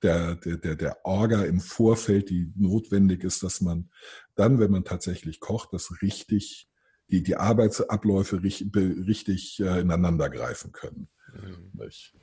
der, 0.03 0.37
der, 0.37 0.59
der, 0.59 0.77
der 0.77 0.98
Orga 1.05 1.44
im 1.44 1.61
Vorfeld, 1.61 2.29
die 2.31 2.53
notwendig 2.55 3.24
ist, 3.24 3.42
dass 3.42 3.61
man 3.61 3.90
dann, 4.35 4.61
wenn 4.61 4.70
man 4.70 4.85
tatsächlich 4.85 5.40
kocht, 5.40 5.72
das 5.72 6.03
richtig, 6.03 6.68
die, 7.11 7.22
die 7.22 7.37
Arbeitsabläufe 7.37 8.42
richtig, 8.42 8.77
richtig 8.77 9.61
äh, 9.61 9.81
ineinander 9.81 10.29
greifen 10.29 10.72
können. 10.72 11.09
Mhm. 11.33 11.83
Ich 11.88 12.14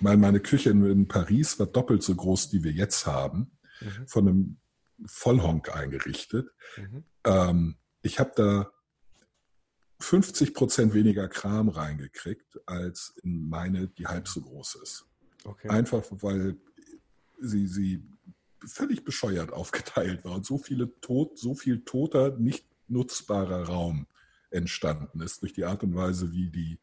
meine, 0.00 0.18
meine 0.18 0.40
Küche 0.40 0.70
in, 0.70 0.84
in 0.84 1.08
Paris 1.08 1.58
war 1.58 1.66
doppelt 1.66 2.02
so 2.02 2.14
groß, 2.14 2.50
die 2.50 2.62
wir 2.62 2.72
jetzt 2.72 3.06
haben, 3.06 3.50
Mhm. 3.80 4.08
von 4.08 4.28
einem 4.28 4.56
Vollhonk 5.06 5.74
eingerichtet. 5.74 6.50
Mhm. 6.76 7.04
Ähm, 7.24 7.76
ich 8.02 8.18
habe 8.18 8.32
da 8.34 8.72
50 10.00 10.54
Prozent 10.54 10.94
weniger 10.94 11.28
Kram 11.28 11.68
reingekriegt, 11.68 12.60
als 12.66 13.14
in 13.22 13.48
meine, 13.48 13.88
die 13.88 14.06
halb 14.06 14.28
so 14.28 14.42
groß 14.42 14.76
ist. 14.82 15.06
Okay. 15.44 15.68
Einfach 15.68 16.04
weil 16.10 16.56
sie, 17.40 17.66
sie 17.66 18.02
völlig 18.64 19.04
bescheuert 19.04 19.52
aufgeteilt 19.52 20.24
war 20.24 20.32
und 20.32 20.46
so 20.46 20.58
viele 20.58 20.98
tot, 21.00 21.38
so 21.38 21.54
viel 21.54 21.84
toter, 21.84 22.36
nicht 22.36 22.66
nutzbarer 22.88 23.64
Raum 23.64 24.06
entstanden 24.50 25.20
ist 25.20 25.42
durch 25.42 25.52
die 25.52 25.64
Art 25.64 25.82
und 25.82 25.94
Weise, 25.94 26.32
wie 26.32 26.48
die 26.48 26.78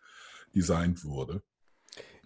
designt 0.53 1.03
wurde. 1.05 1.41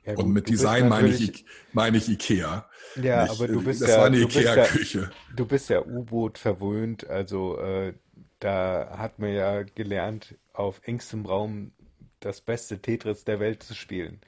Ja, 0.08 0.15
Und 0.15 0.26
gut, 0.26 0.34
mit 0.34 0.48
du 0.48 0.54
bist 0.54 0.63
Design 0.63 0.88
meine 0.89 1.10
ich, 1.10 1.46
meine 1.74 1.98
ich 1.98 2.08
Ikea. 2.10 2.70
Ja, 2.96 3.24
Nicht- 3.24 3.32
aber 3.32 3.48
du 3.50 3.62
bist 3.63 3.82
das 3.82 3.89
ja, 3.91 3.98
war 3.98 4.06
eine 4.08 4.17
ja, 4.17 4.24
Ikea-Küche. 4.24 5.12
du 5.36 5.46
bist 5.46 5.70
ja 5.70 5.86
U-Boot 5.86 6.38
verwöhnt, 6.39 7.08
also 7.08 7.60
äh, 7.60 7.93
da 8.39 8.96
hat 8.98 9.20
man 9.20 9.34
ja 9.34 9.63
gelernt, 9.63 10.36
auf 10.54 10.82
engstem 10.84 11.26
Raum 11.26 11.74
das 12.22 12.41
beste 12.41 12.82
Tetris 12.82 13.26
der 13.26 13.39
Welt 13.39 13.63
zu 13.63 13.76
spielen. 13.76 14.22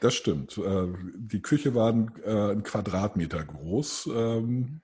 Das 0.00 0.14
stimmt. 0.14 0.58
Äh, 0.58 0.88
Die 1.16 1.42
Küche 1.42 1.74
war 1.74 1.92
ein, 1.92 2.10
äh, 2.24 2.52
ein 2.52 2.62
Quadratmeter 2.62 3.44
groß, 3.44 4.08
ähm, 4.14 4.80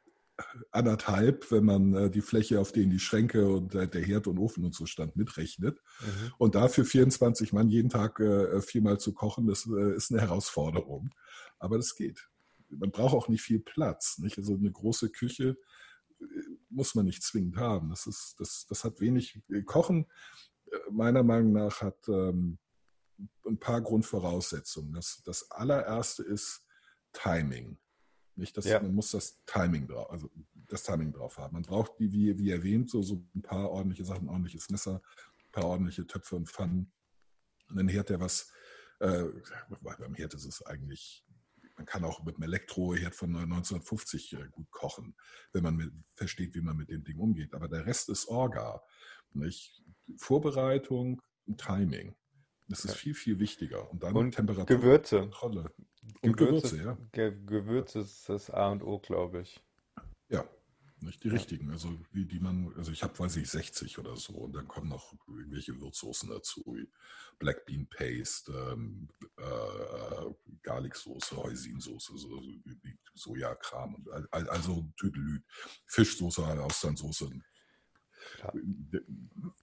anderthalb, 0.71 1.51
wenn 1.51 1.65
man 1.65 1.95
äh, 1.95 2.11
die 2.11 2.21
Fläche, 2.21 2.61
auf 2.61 2.73
denen 2.73 2.91
die 2.91 2.99
Schränke 2.99 3.49
und 3.49 3.75
der 3.75 4.03
Herd 4.03 4.27
und 4.27 4.39
Ofen 4.39 4.65
und 4.65 4.75
so 4.75 4.87
stand, 4.87 5.17
mitrechnet. 5.17 5.81
Mhm. 6.01 6.33
Und 6.39 6.55
dafür 6.55 6.85
24 6.85 7.53
Mann 7.53 7.69
jeden 7.69 7.91
Tag 7.91 8.19
äh, 8.21 8.61
viermal 8.63 8.99
zu 8.99 9.13
kochen, 9.13 9.47
das 9.47 9.67
äh, 9.67 9.95
ist 9.95 10.11
eine 10.11 10.21
Herausforderung. 10.21 11.11
Aber 11.59 11.77
das 11.77 11.95
geht. 11.95 12.29
Man 12.69 12.91
braucht 12.91 13.15
auch 13.15 13.29
nicht 13.29 13.43
viel 13.43 13.61
Platz. 13.61 14.19
Nicht? 14.19 14.39
Also 14.39 14.55
eine 14.55 14.73
große 14.73 15.11
Küche, 15.11 15.57
muss 16.71 16.95
man 16.95 17.05
nicht 17.05 17.23
zwingend 17.23 17.57
haben. 17.57 17.91
Das, 17.91 18.07
ist, 18.07 18.37
das, 18.39 18.67
das 18.69 18.85
hat 18.85 19.01
wenig. 19.01 19.41
Kochen, 19.67 20.07
meiner 20.91 21.23
Meinung 21.23 21.53
nach, 21.53 21.83
hat 21.83 21.99
ähm, 22.09 22.59
ein 23.47 23.59
paar 23.59 23.81
Grundvoraussetzungen. 23.81 24.93
Das, 24.93 25.23
das 25.25 25.51
allererste 25.51 26.23
ist 26.23 26.65
Timing. 27.13 27.79
Nicht, 28.35 28.57
dass 28.57 28.65
Ja. 28.65 28.81
man 28.81 28.95
muss 28.95 29.11
das 29.11 29.45
Timing 29.45 29.87
drauf, 29.89 30.11
also 30.11 30.31
das 30.69 30.83
Timing 30.85 31.13
drauf 31.13 31.37
haben. 31.39 31.53
Man 31.55 31.63
braucht, 31.63 31.93
wie, 31.99 32.13
wie, 32.13 32.39
wie 32.39 32.51
erwähnt, 32.51 32.89
so, 32.91 33.03
so 33.03 33.25
ein 33.35 33.43
paar 33.43 33.71
ordentliche 33.71 34.05
Sachen, 34.05 34.25
ein 34.27 34.29
ordentliches 34.31 34.71
Messer, 34.71 35.03
ein 35.45 35.53
paar 35.53 35.65
ordentliche 35.67 36.07
Töpfe 36.07 36.37
und 36.37 36.49
Pfannen. 36.49 36.91
Und 37.69 37.77
dann 37.77 37.89
Herd, 37.89 38.09
der 38.09 38.21
was, 38.21 38.51
äh, 39.01 39.25
beim 39.83 40.15
Herd 40.15 40.33
ist 40.35 40.47
es 40.47 40.63
eigentlich, 40.65 41.27
man 41.77 41.85
kann 41.87 42.05
auch 42.05 42.23
mit 42.25 42.37
einem 42.37 42.45
Elektroherd 42.45 43.15
von 43.15 43.35
1950 43.37 44.33
äh, 44.35 44.49
gut 44.51 44.71
kochen, 44.71 45.15
wenn 45.53 45.63
man 45.63 45.77
mit, 45.77 45.93
versteht, 46.15 46.55
wie 46.55 46.61
man 46.61 46.77
mit 46.77 46.89
dem 46.91 47.05
Ding 47.05 47.19
umgeht. 47.19 47.55
Aber 47.55 47.69
der 47.69 47.85
Rest 47.87 48.09
ist 48.09 48.29
Orga. 48.29 48.83
Nicht? 49.35 49.83
Vorbereitung 50.17 51.21
und 51.47 51.61
Timing. 51.61 52.15
Das 52.69 52.85
ist 52.85 52.93
Ja. 52.93 52.97
viel, 52.97 53.15
viel 53.15 53.39
wichtiger. 53.39 53.91
Und 53.91 54.03
dann 54.03 54.17
Und 54.17 54.33
Temperatur. 54.35 54.77
Gewürze. 54.77 55.21
Kontrolle. 55.21 55.73
Und 56.23 56.37
Gewürze, 56.37 56.77
ja. 56.83 56.97
Ge 57.13 57.33
Gewürze 57.47 58.01
ist 58.01 58.29
das 58.29 58.51
A 58.51 58.71
und 58.71 58.83
O, 58.83 58.99
glaube 58.99 59.41
ich. 59.41 59.61
Ja, 60.29 60.49
nicht 61.01 61.25
die 61.25 61.29
Ja. 61.29 61.35
richtigen. 61.35 61.71
Also 61.71 61.99
wie 62.13 62.25
die 62.25 62.39
man, 62.39 62.73
also 62.77 62.93
ich 62.93 63.03
habe, 63.03 63.19
weiß 63.19 63.37
ich, 63.37 63.51
60 63.51 63.99
oder 63.99 64.17
so 64.17 64.35
und 64.35 64.53
dann 64.55 64.69
kommen 64.69 64.89
noch 64.89 65.13
irgendwelche 65.27 65.79
Würzsoßen 65.81 66.31
dazu, 66.31 66.63
wie 66.67 66.89
Black 67.41 67.67
Bean 67.67 67.89
Paste, 67.89 68.53
ähm, 68.73 69.09
äh, 69.37 70.31
Garlicsoße, 70.63 71.37
Hoisinsoße, 71.37 72.17
so, 72.17 72.41
Sojakram 73.15 73.97
und 73.97 74.09
all- 74.33 74.49
also 74.49 74.89
Tüdelüt, 74.97 75.43
Fischsoße, 75.87 76.45
Austernsoße, 76.63 77.31
Klar. 78.37 78.55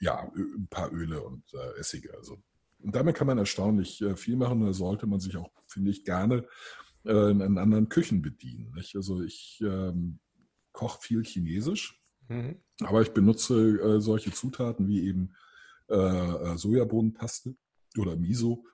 ja, 0.01 0.29
Ö- 0.35 0.55
ein 0.57 0.67
paar 0.67 0.91
Öle 0.91 1.21
und 1.21 1.53
äh, 1.53 1.79
Essige. 1.79 2.13
Also 2.15 2.43
und 2.81 2.95
damit 2.95 3.15
kann 3.15 3.27
man 3.27 3.37
erstaunlich 3.37 4.01
äh, 4.01 4.15
viel 4.15 4.35
machen. 4.35 4.61
Da 4.61 4.73
sollte 4.73 5.07
man 5.07 5.19
sich 5.19 5.35
auch, 5.37 5.51
finde 5.67 5.91
ich, 5.91 6.03
gerne 6.03 6.47
äh, 7.05 7.31
in 7.31 7.57
anderen 7.57 7.89
Küchen 7.89 8.21
bedienen. 8.21 8.71
Nicht? 8.75 8.95
Also 8.95 9.21
ich 9.21 9.61
ähm, 9.63 10.19
koche 10.71 11.01
viel 11.01 11.23
Chinesisch, 11.23 11.95
Mhm. 12.29 12.61
aber 12.81 13.01
ich 13.01 13.11
benutze 13.11 13.55
äh, 13.79 13.99
solche 13.99 14.31
Zutaten 14.31 14.87
wie 14.87 15.07
eben 15.07 15.33
äh, 15.89 15.95
äh, 15.95 16.57
Sojabohnenpaste 16.57 17.55
oder 17.97 18.15
Miso 18.15 18.67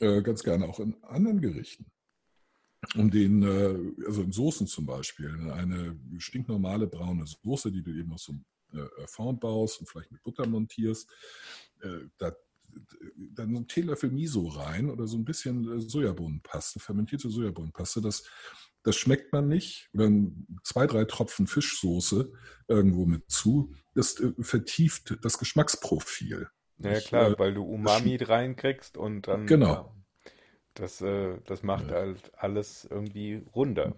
äh, 0.00 0.22
ganz 0.22 0.42
gerne 0.42 0.66
auch 0.66 0.80
in 0.80 0.96
anderen 1.04 1.42
Gerichten. 1.42 1.86
Um 2.94 3.10
den, 3.10 3.42
äh, 3.42 4.06
also 4.06 4.22
in 4.22 4.32
Soßen 4.32 4.66
zum 4.66 4.86
Beispiel, 4.86 5.28
eine 5.50 5.98
stinknormale 6.18 6.86
braune 6.86 7.26
Soße, 7.26 7.70
die 7.70 7.82
du 7.82 7.90
eben 7.90 8.12
aus 8.12 8.24
so 8.24 8.32
einem 8.32 8.44
Fond 9.06 9.40
baust 9.40 9.80
und 9.80 9.88
vielleicht 9.88 10.10
mit 10.10 10.22
Butter 10.22 10.46
montierst, 10.46 11.08
da, 12.18 12.32
dann 13.16 13.50
so 13.52 13.56
einen 13.56 13.68
Teelöffel 13.68 14.10
Miso 14.10 14.48
rein 14.48 14.90
oder 14.90 15.06
so 15.06 15.16
ein 15.16 15.24
bisschen 15.24 15.78
äh, 15.78 15.80
Sojabohnenpaste, 15.80 16.80
fermentierte 16.80 17.28
Sojabohnenpaste, 17.28 18.00
das, 18.00 18.24
das 18.82 18.96
schmeckt 18.96 19.32
man 19.32 19.48
nicht. 19.48 19.88
Oder 19.94 20.10
zwei, 20.62 20.86
drei 20.86 21.04
Tropfen 21.04 21.46
Fischsoße 21.46 22.32
irgendwo 22.68 23.06
mit 23.06 23.30
zu. 23.30 23.72
Das 23.94 24.18
äh, 24.20 24.32
vertieft 24.40 25.18
das 25.22 25.38
Geschmacksprofil. 25.38 26.48
Ja, 26.78 26.90
ja, 26.90 26.98
Ich, 26.98 27.06
klar, 27.06 27.30
äh, 27.30 27.38
weil 27.38 27.54
du 27.54 27.64
Umami 27.64 28.16
reinkriegst 28.16 28.96
und 28.96 29.28
dann. 29.28 29.46
Genau. 29.46 29.72
ja, 29.72 29.92
das, 30.74 31.00
äh, 31.00 31.38
das 31.46 31.62
macht 31.62 31.88
Ja. 31.88 31.94
halt 31.96 32.32
alles 32.36 32.86
irgendwie 32.90 33.42
runder. 33.54 33.96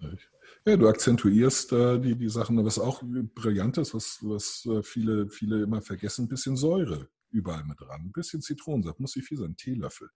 Ja, 0.65 0.77
du 0.77 0.87
akzentuierst 0.87 1.73
äh, 1.73 1.99
die, 1.99 2.15
die 2.15 2.29
Sachen, 2.29 2.63
was 2.65 2.79
auch 2.79 3.03
brillant 3.35 3.77
ist, 3.77 3.93
was, 3.93 4.19
was 4.21 4.67
viele, 4.83 5.29
viele 5.29 5.61
immer 5.61 5.81
vergessen, 5.81 6.25
ein 6.25 6.29
bisschen 6.29 6.55
Säure 6.55 7.09
überall 7.31 7.63
mit 7.63 7.79
dran. 7.79 8.01
Ein 8.01 8.11
bisschen 8.11 8.41
Zitronensaft, 8.41 8.99
muss 8.99 9.15
nicht 9.15 9.27
viel 9.27 9.37
sein, 9.37 9.51
ein 9.51 9.57
Teelöffel. 9.57 10.09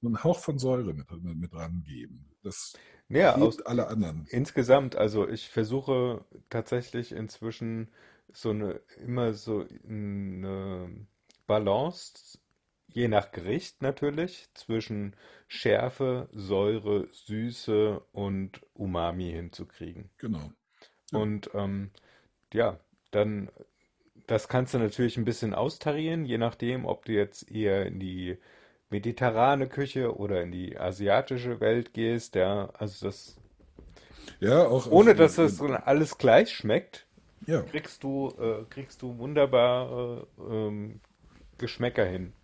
Und 0.00 0.16
einen 0.16 0.24
Hauch 0.24 0.40
von 0.40 0.58
Säure 0.58 0.94
mit, 0.94 1.10
mit, 1.22 1.36
mit 1.36 1.52
dran 1.52 1.82
geben. 1.84 2.34
Das 2.42 2.74
Ja, 3.08 3.36
aus, 3.36 3.60
alle 3.62 3.86
anderen. 3.88 4.26
insgesamt, 4.30 4.96
also 4.96 5.28
ich 5.28 5.48
versuche 5.48 6.24
tatsächlich 6.50 7.12
inzwischen 7.12 7.92
so 8.32 8.50
eine, 8.50 8.80
immer 8.96 9.34
so 9.34 9.66
eine 9.86 11.06
Balance, 11.46 12.38
je 12.88 13.08
nach 13.08 13.30
Gericht 13.30 13.82
natürlich, 13.82 14.48
zwischen 14.54 15.14
Schärfe, 15.48 16.28
Säure, 16.32 17.08
Süße 17.12 18.00
und 18.12 18.60
Umami 18.74 19.30
hinzukriegen. 19.30 20.10
Genau. 20.18 20.52
Ja. 21.10 21.18
Und 21.18 21.50
ähm, 21.54 21.90
ja, 22.52 22.80
dann, 23.10 23.50
das 24.26 24.48
kannst 24.48 24.74
du 24.74 24.78
natürlich 24.78 25.16
ein 25.16 25.24
bisschen 25.24 25.54
austarieren, 25.54 26.24
je 26.24 26.38
nachdem, 26.38 26.84
ob 26.86 27.04
du 27.06 27.12
jetzt 27.12 27.50
eher 27.50 27.86
in 27.86 28.00
die 28.00 28.38
mediterrane 28.90 29.68
Küche 29.68 30.16
oder 30.16 30.42
in 30.42 30.52
die 30.52 30.78
asiatische 30.78 31.60
Welt 31.60 31.94
gehst, 31.94 32.34
ja, 32.36 32.70
also 32.74 33.06
das, 33.06 33.36
Ja, 34.40 34.66
auch. 34.66 34.86
ohne 34.90 35.12
auch- 35.12 35.16
dass 35.16 35.36
das 35.36 35.56
so 35.56 35.66
alles 35.66 36.18
gleich 36.18 36.50
schmeckt, 36.54 37.06
Ja, 37.46 37.64
kriegst 37.66 38.02
du, 38.04 38.30
äh, 38.38 38.64
kriegst 38.70 39.02
du 39.02 39.18
wunderbar 39.18 40.26
äh, 40.38 40.42
ähm, 40.42 41.00
Geschmäcker 41.58 42.06
hin. 42.06 42.34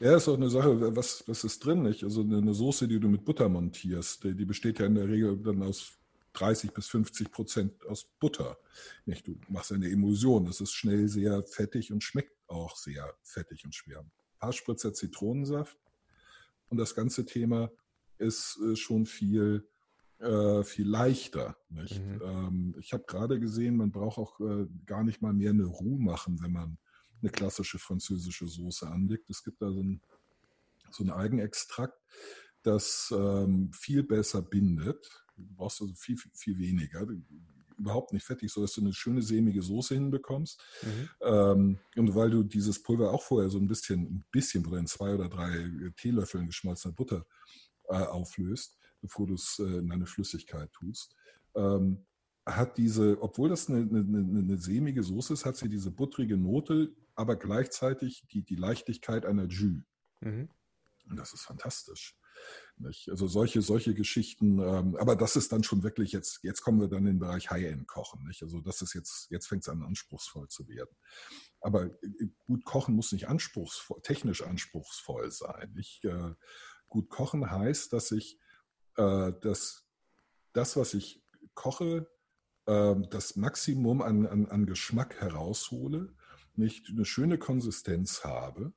Ja, 0.00 0.16
ist 0.16 0.28
auch 0.28 0.34
eine 0.36 0.50
Sache, 0.50 0.96
was, 0.96 1.24
was 1.26 1.44
ist 1.44 1.64
drin, 1.64 1.82
nicht? 1.82 2.02
Also 2.04 2.22
eine, 2.22 2.38
eine 2.38 2.54
Soße, 2.54 2.88
die 2.88 3.00
du 3.00 3.08
mit 3.08 3.24
Butter 3.24 3.48
montierst, 3.48 4.24
die, 4.24 4.34
die 4.34 4.44
besteht 4.44 4.78
ja 4.78 4.86
in 4.86 4.94
der 4.94 5.08
Regel 5.08 5.36
dann 5.42 5.62
aus 5.62 5.92
30 6.34 6.72
bis 6.72 6.88
50 6.88 7.30
Prozent 7.30 7.86
aus 7.86 8.06
Butter. 8.18 8.58
Nicht? 9.04 9.26
Du 9.26 9.38
machst 9.48 9.72
eine 9.72 9.90
Emulsion, 9.90 10.44
das 10.44 10.60
ist 10.60 10.72
schnell 10.72 11.08
sehr 11.08 11.42
fettig 11.42 11.92
und 11.92 12.02
schmeckt 12.02 12.36
auch 12.48 12.76
sehr 12.76 13.14
fettig 13.22 13.64
und 13.64 13.74
schwer. 13.74 14.00
Ein 14.00 14.10
paar 14.38 14.52
Spritzer 14.52 14.92
Zitronensaft 14.92 15.76
und 16.68 16.78
das 16.78 16.94
ganze 16.94 17.26
Thema 17.26 17.70
ist 18.18 18.58
äh, 18.64 18.76
schon 18.76 19.04
viel, 19.06 19.68
äh, 20.18 20.62
viel 20.62 20.88
leichter. 20.88 21.56
Nicht? 21.68 22.00
Mhm. 22.00 22.20
Ähm, 22.24 22.74
ich 22.78 22.92
habe 22.92 23.04
gerade 23.06 23.38
gesehen, 23.38 23.76
man 23.76 23.90
braucht 23.90 24.18
auch 24.18 24.40
äh, 24.40 24.66
gar 24.86 25.04
nicht 25.04 25.20
mal 25.20 25.32
mehr 25.32 25.50
eine 25.50 25.64
Roux 25.64 25.98
machen, 25.98 26.40
wenn 26.42 26.52
man 26.52 26.78
eine 27.20 27.30
klassische 27.30 27.78
französische 27.78 28.46
Soße 28.46 28.88
anlegt. 28.88 29.30
Es 29.30 29.44
gibt 29.44 29.62
da 29.62 29.70
so 29.70 29.82
ein, 29.82 30.00
so 30.90 31.04
ein 31.04 31.10
Eigenextrakt, 31.10 31.98
das 32.62 33.12
ähm, 33.16 33.72
viel 33.72 34.02
besser 34.02 34.42
bindet. 34.42 35.21
Du 35.36 35.54
brauchst 35.54 35.80
also 35.80 35.94
viel, 35.94 36.16
viel, 36.16 36.30
viel 36.34 36.58
weniger. 36.58 37.06
Überhaupt 37.78 38.12
nicht 38.12 38.24
fettig, 38.24 38.52
sodass 38.52 38.72
du 38.74 38.80
eine 38.80 38.92
schöne 38.92 39.22
sämige 39.22 39.62
Soße 39.62 39.94
hinbekommst. 39.94 40.62
Mhm. 40.82 41.08
Ähm, 41.22 41.78
und 41.96 42.14
weil 42.14 42.30
du 42.30 42.42
dieses 42.42 42.82
Pulver 42.82 43.12
auch 43.12 43.22
vorher 43.22 43.50
so 43.50 43.58
ein 43.58 43.66
bisschen, 43.66 44.02
ein 44.02 44.24
bisschen 44.30 44.62
Butter 44.62 44.78
in 44.78 44.86
zwei 44.86 45.14
oder 45.14 45.28
drei 45.28 45.70
Teelöffeln 45.96 46.46
geschmolzener 46.46 46.94
Butter 46.94 47.26
äh, 47.88 47.94
auflöst, 47.94 48.78
bevor 49.00 49.26
du 49.26 49.34
es 49.34 49.58
äh, 49.58 49.78
in 49.78 49.90
eine 49.90 50.06
Flüssigkeit 50.06 50.72
tust, 50.72 51.16
ähm, 51.54 52.04
hat 52.46 52.76
diese, 52.76 53.20
obwohl 53.22 53.48
das 53.48 53.68
eine, 53.68 53.80
eine, 53.80 54.00
eine, 54.00 54.38
eine 54.38 54.58
sämige 54.58 55.02
Soße 55.02 55.32
ist, 55.32 55.44
hat 55.44 55.56
sie 55.56 55.68
diese 55.68 55.90
buttrige 55.90 56.36
Note, 56.36 56.94
aber 57.14 57.36
gleichzeitig 57.36 58.24
die, 58.32 58.42
die 58.42 58.56
Leichtigkeit 58.56 59.26
einer 59.26 59.46
Jus. 59.46 59.82
Mhm. 60.20 60.48
Und 61.08 61.16
das 61.16 61.32
ist 61.32 61.42
fantastisch. 61.42 62.16
Nicht? 62.76 63.08
Also 63.08 63.26
solche, 63.26 63.62
solche 63.62 63.94
Geschichten, 63.94 64.58
ähm, 64.58 64.96
aber 64.96 65.16
das 65.16 65.36
ist 65.36 65.52
dann 65.52 65.62
schon 65.62 65.82
wirklich 65.82 66.12
jetzt, 66.12 66.40
jetzt 66.42 66.62
kommen 66.62 66.80
wir 66.80 66.88
dann 66.88 67.00
in 67.00 67.14
den 67.14 67.18
Bereich 67.18 67.50
High-End-Kochen. 67.50 68.30
Also 68.40 68.60
das 68.60 68.82
ist 68.82 68.94
jetzt, 68.94 69.30
jetzt 69.30 69.46
fängt 69.46 69.62
es 69.62 69.68
an, 69.68 69.82
anspruchsvoll 69.82 70.48
zu 70.48 70.68
werden. 70.68 70.94
Aber 71.60 71.86
äh, 71.86 72.28
gut 72.46 72.64
kochen 72.64 72.94
muss 72.94 73.12
nicht 73.12 73.28
anspruchsvoll, 73.28 74.00
technisch 74.02 74.42
anspruchsvoll 74.42 75.30
sein. 75.30 75.72
Nicht? 75.74 76.04
Äh, 76.04 76.34
gut 76.88 77.08
kochen 77.08 77.50
heißt, 77.50 77.92
dass 77.92 78.10
ich 78.10 78.38
äh, 78.96 79.32
das, 79.40 79.86
das, 80.52 80.76
was 80.76 80.94
ich 80.94 81.22
koche, 81.54 82.10
äh, 82.66 82.94
das 83.10 83.36
Maximum 83.36 84.02
an, 84.02 84.26
an, 84.26 84.46
an 84.46 84.66
Geschmack 84.66 85.20
heraushole, 85.20 86.14
nicht 86.54 86.88
eine 86.90 87.04
schöne 87.04 87.38
Konsistenz 87.38 88.24
habe, 88.24 88.72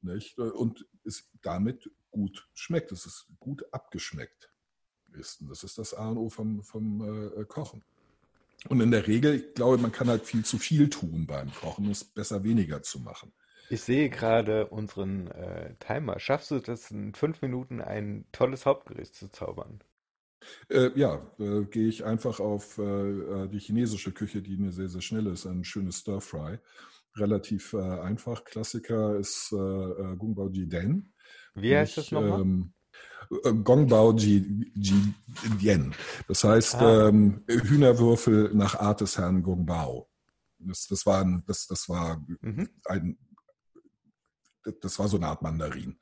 nicht? 0.00 0.38
Und 0.38 0.86
es 1.04 1.28
damit 1.42 1.90
gut 2.10 2.48
schmeckt, 2.54 2.92
dass 2.92 3.06
es 3.06 3.26
gut 3.38 3.64
abgeschmeckt 3.72 4.50
ist. 5.18 5.40
Und 5.40 5.50
das 5.50 5.64
ist 5.64 5.78
das 5.78 5.94
A 5.94 6.08
und 6.08 6.18
O 6.18 6.28
vom, 6.28 6.62
vom 6.62 7.40
äh, 7.40 7.44
Kochen. 7.44 7.82
Und 8.68 8.80
in 8.80 8.90
der 8.90 9.06
Regel, 9.06 9.34
ich 9.36 9.54
glaube, 9.54 9.78
man 9.78 9.92
kann 9.92 10.08
halt 10.08 10.24
viel 10.24 10.44
zu 10.44 10.58
viel 10.58 10.90
tun 10.90 11.26
beim 11.26 11.52
Kochen. 11.52 11.90
Es 11.90 12.02
ist 12.02 12.14
besser, 12.14 12.42
weniger 12.42 12.82
zu 12.82 12.98
machen. 12.98 13.32
Ich 13.70 13.82
sehe 13.82 14.08
gerade 14.08 14.66
unseren 14.66 15.28
äh, 15.28 15.74
Timer. 15.78 16.18
Schaffst 16.18 16.50
du 16.50 16.58
das 16.58 16.90
in 16.90 17.14
fünf 17.14 17.42
Minuten 17.42 17.80
ein 17.80 18.24
tolles 18.32 18.66
Hauptgericht 18.66 19.14
zu 19.14 19.30
zaubern? 19.30 19.80
Äh, 20.70 20.90
ja, 20.98 21.20
äh, 21.38 21.64
gehe 21.64 21.88
ich 21.88 22.04
einfach 22.04 22.40
auf 22.40 22.78
äh, 22.78 23.48
die 23.48 23.58
chinesische 23.58 24.12
Küche, 24.12 24.42
die 24.42 24.56
eine 24.56 24.72
sehr, 24.72 24.88
sehr 24.88 25.02
schnell 25.02 25.26
ist, 25.26 25.46
ein 25.46 25.64
schönes 25.64 25.98
Stir-Fry. 26.00 26.58
Relativ 27.16 27.74
äh, 27.74 27.78
einfach. 27.78 28.44
Klassiker 28.44 29.16
ist 29.16 29.52
äh, 29.52 30.16
Gungbao 30.16 30.48
Jiden. 30.48 31.12
Wie 31.62 31.76
heißt 31.76 31.96
das 31.98 32.10
nochmal? 32.12 32.40
Ähm, 32.40 32.72
äh, 33.44 33.52
Gongbao 33.52 34.12
Ji- 34.16 34.70
Ji- 34.74 35.14
Jian. 35.58 35.94
Das 36.26 36.44
heißt 36.44 36.76
Ah. 36.76 37.08
ähm, 37.08 37.42
Hühnerwürfel 37.48 38.50
nach 38.54 38.74
Art 38.76 39.00
des 39.00 39.18
Herrn 39.18 39.42
Gongbao. 39.42 40.08
Das, 40.60 40.86
das 40.88 41.06
war, 41.06 41.20
ein, 41.22 41.42
das, 41.46 41.66
das 41.66 41.88
war 41.88 42.24
Mhm. 42.40 42.68
ein, 42.86 43.18
das 44.82 44.98
war 44.98 45.08
so 45.08 45.16
eine 45.16 45.28
Art 45.28 45.40
Mandarin, 45.40 45.98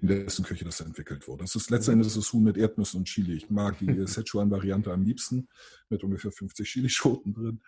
in 0.00 0.08
dessen 0.08 0.44
Küche 0.44 0.64
das 0.64 0.80
entwickelt 0.80 1.26
wurde. 1.26 1.42
Das 1.44 1.56
ist 1.56 1.70
letztendlich 1.70 2.06
das 2.12 2.16
ist 2.16 2.32
Huhn 2.32 2.44
mit 2.44 2.56
Erdnüssen 2.56 2.98
und 2.98 3.06
Chili. 3.06 3.34
Ich 3.34 3.50
mag 3.50 3.78
die 3.78 3.86
Szechuan-Variante 4.06 4.92
am 4.92 5.02
liebsten 5.02 5.48
mit 5.88 6.04
ungefähr 6.04 6.30
50 6.30 6.68
Chilischoten 6.68 7.32
drin. 7.34 7.62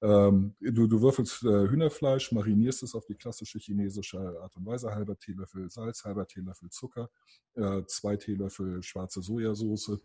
Ähm, 0.00 0.54
du, 0.60 0.86
du 0.86 1.00
würfelst 1.02 1.42
äh, 1.42 1.68
Hühnerfleisch, 1.68 2.30
marinierst 2.32 2.84
es 2.84 2.94
auf 2.94 3.04
die 3.06 3.16
klassische 3.16 3.58
chinesische 3.58 4.18
Art 4.40 4.56
und 4.56 4.64
Weise, 4.64 4.94
halber 4.94 5.18
Teelöffel 5.18 5.68
Salz, 5.70 6.04
halber 6.04 6.26
Teelöffel 6.26 6.70
Zucker, 6.70 7.10
äh, 7.54 7.82
zwei 7.86 8.16
Teelöffel 8.16 8.82
schwarze 8.82 9.20
Sojasauce, 9.22 9.98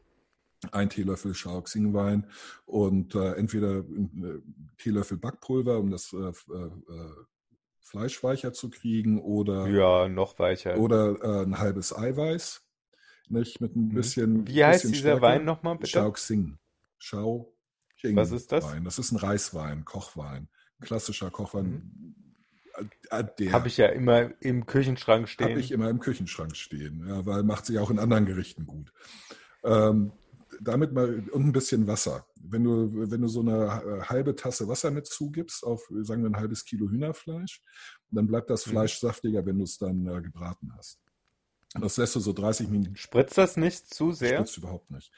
ein 0.71 0.89
Teelöffel 0.89 1.35
Shaoxing-Wein 1.35 2.25
und 2.65 3.13
äh, 3.15 3.33
entweder 3.33 3.79
äh, 3.79 4.41
Teelöffel 4.79 5.17
Backpulver, 5.17 5.77
um 5.77 5.91
das 5.91 6.11
äh, 6.13 6.17
äh, 6.17 6.65
äh, 6.65 7.11
Fleisch 7.81 8.23
weicher 8.23 8.53
zu 8.53 8.69
kriegen, 8.71 9.21
oder, 9.21 9.67
Ja, 9.67 10.07
noch 10.07 10.39
weicher. 10.39 10.77
oder 10.79 11.43
ein 11.43 11.59
halbes 11.59 11.95
Eiweiß, 11.95 12.63
nicht, 13.29 13.61
mit 13.61 13.75
ein 13.75 13.89
Mhm. 13.89 13.93
bisschen 13.93 14.47
Wie 14.47 14.63
heißt 14.63 14.83
bisschen 14.83 14.93
dieser 14.93 15.17
Stärke. 15.17 15.21
Wein 15.21 15.45
nochmal, 15.45 15.75
bitte? 15.75 15.89
Shaoxing. 15.91 16.57
Shaoxing 18.03 18.15
Was 18.15 18.31
ist 18.31 18.51
das? 18.51 18.65
Wein. 18.65 18.83
Das 18.83 18.99
ist 18.99 19.11
ein 19.11 19.17
Reiswein, 19.17 19.85
Kochwein. 19.85 20.47
Klassischer 20.81 21.31
Kochwein. 21.31 22.15
Äh, 23.09 23.23
Der 23.39 23.51
Habe 23.53 23.67
ich 23.67 23.77
ja 23.77 23.87
immer 23.87 24.31
im 24.41 24.65
Küchenschrank 24.65 25.29
stehen. 25.29 25.49
habe 25.49 25.59
ich 25.59 25.71
immer 25.71 25.89
im 25.89 25.99
Küchenschrank 25.99 26.55
stehen, 26.55 27.05
ja, 27.07 27.25
weil 27.25 27.43
macht 27.43 27.65
sich 27.65 27.79
auch 27.79 27.89
in 27.89 27.99
anderen 27.99 28.25
Gerichten 28.25 28.65
gut. 28.65 28.91
Ähm, 29.63 30.11
damit 30.61 30.93
mal 30.93 31.23
und 31.31 31.45
ein 31.47 31.51
bisschen 31.51 31.87
Wasser. 31.87 32.25
Wenn 32.35 32.63
du, 32.63 33.09
wenn 33.09 33.21
du 33.21 33.27
so 33.27 33.41
eine 33.41 33.81
äh, 33.85 34.01
halbe 34.03 34.35
Tasse 34.35 34.67
Wasser 34.67 34.91
mit 34.91 35.07
zugibst 35.07 35.63
auf, 35.63 35.87
sagen 36.01 36.23
wir, 36.23 36.29
ein 36.29 36.35
halbes 36.37 36.65
Kilo 36.65 36.89
Hühnerfleisch, 36.89 37.61
dann 38.11 38.27
bleibt 38.27 38.49
das 38.49 38.65
Mhm. 38.67 38.71
Fleisch 38.71 38.99
saftiger, 38.99 39.45
wenn 39.45 39.57
du 39.57 39.63
es 39.63 39.77
dann 39.77 40.05
äh, 40.07 40.21
gebraten 40.21 40.71
hast. 40.75 40.99
Das 41.75 41.97
lässt 41.97 42.15
du 42.15 42.19
so 42.19 42.33
30 42.33 42.69
Minuten 42.69 42.95
Spritzt 42.95 43.35
das 43.37 43.57
nicht 43.57 43.91
zu 43.91 44.11
sehr? 44.11 44.35
Spritzt 44.37 44.57
überhaupt 44.57 44.91
nicht. 44.91 45.11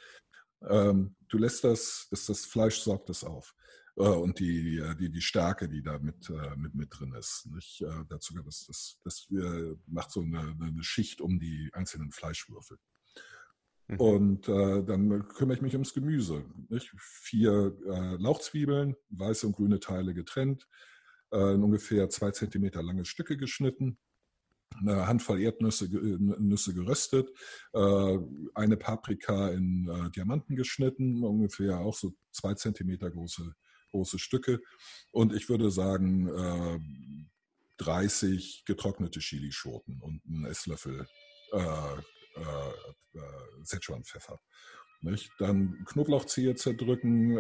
Ähm, 0.62 1.16
du 1.28 1.38
lässt 1.38 1.64
das, 1.64 2.08
das, 2.10 2.26
das 2.26 2.46
Fleisch 2.46 2.80
saugt 2.82 3.10
es 3.10 3.24
auf. 3.24 3.54
Äh, 3.98 4.04
und 4.04 4.40
die, 4.40 4.78
äh, 4.78 4.96
die, 4.96 5.10
die 5.10 5.22
Stärke, 5.22 5.70
die 5.70 5.82
da 5.82 6.00
mit, 6.00 6.30
äh, 6.30 6.56
mit, 6.56 6.76
mit 6.76 6.90
drin 6.92 7.14
ist. 7.14 7.48
Nicht? 7.52 7.82
Äh, 7.82 8.06
dazu 8.10 8.34
das, 8.44 8.66
das, 8.68 9.00
das 9.04 9.28
äh, 9.32 9.76
macht 9.88 10.12
so 10.12 10.22
eine, 10.22 10.56
eine 10.60 10.84
Schicht 10.84 11.22
um 11.22 11.40
die 11.40 11.70
einzelnen 11.74 12.12
Fleischwürfel. 12.12 12.78
Mhm. 13.88 14.00
Und 14.00 14.50
äh, 14.50 14.84
dann 14.84 15.28
kümmere 15.30 15.56
ich 15.56 15.62
mich 15.62 15.74
ums 15.74 15.94
Gemüse. 15.94 16.46
Nicht? 16.70 16.92
Vier 16.98 17.78
äh, 17.88 18.16
Lauchzwiebeln, 18.22 18.96
weiße 19.10 19.48
und 19.48 19.56
grüne 19.56 19.80
Teile 19.80 20.14
getrennt, 20.14 20.68
äh, 21.32 21.54
in 21.54 21.64
ungefähr 21.64 22.10
zwei 22.10 22.32
Zentimeter 22.32 22.84
lange 22.84 23.06
Stücke 23.06 23.38
geschnitten, 23.38 23.98
eine 24.80 25.08
Handvoll 25.08 25.42
Erdnüsse 25.42 25.86
äh, 25.86 26.18
Nüsse 26.20 26.74
geröstet, 26.74 27.30
äh, 27.74 28.18
eine 28.54 28.78
Paprika 28.78 29.50
in 29.50 29.88
äh, 29.90 30.12
Diamanten 30.12 30.56
geschnitten, 30.56 31.24
ungefähr 31.24 31.80
auch 31.80 31.96
so 31.96 32.14
zwei 32.32 32.54
Zentimeter 32.56 33.10
große, 33.10 33.54
große 33.92 34.20
Stücke. 34.20 34.62
Und 35.12 35.34
ich 35.34 35.50
würde 35.50 35.72
sagen, 35.72 36.28
äh, 36.28 36.80
30 37.78 38.64
getrocknete 38.66 39.20
Chilischoten 39.20 40.00
und 40.02 40.22
einen 40.26 40.46
Esslöffel 40.46 41.08
Szechuan-Pfeffer. 43.64 44.40
Dann 45.40 45.86
Knoblauchzehe 45.86 46.56
zerdrücken, 46.56 47.38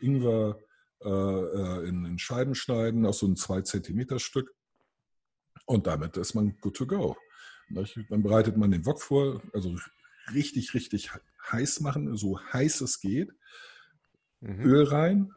Ingwer 0.00 0.58
in, 1.00 2.04
in 2.06 2.18
Scheiben 2.18 2.54
schneiden, 2.54 3.06
aus 3.06 3.18
so 3.18 3.26
einem 3.26 3.36
2 3.36 3.62
Zentimeter 3.62 4.18
Stück. 4.18 4.54
Und 5.64 5.86
damit 5.86 6.16
ist 6.16 6.34
man 6.34 6.56
good 6.60 6.76
to 6.76 6.86
go. 6.86 7.16
Dann 8.08 8.22
bereitet 8.22 8.56
man 8.56 8.70
den 8.70 8.84
Wok 8.84 9.00
vor, 9.00 9.42
also 9.52 9.76
richtig, 10.34 10.74
richtig 10.74 11.10
heiß 11.50 11.80
machen, 11.80 12.16
so 12.16 12.38
heiß 12.52 12.80
es 12.82 13.00
geht. 13.00 13.32
Mhm. 14.40 14.60
Öl 14.60 14.84
rein, 14.84 15.32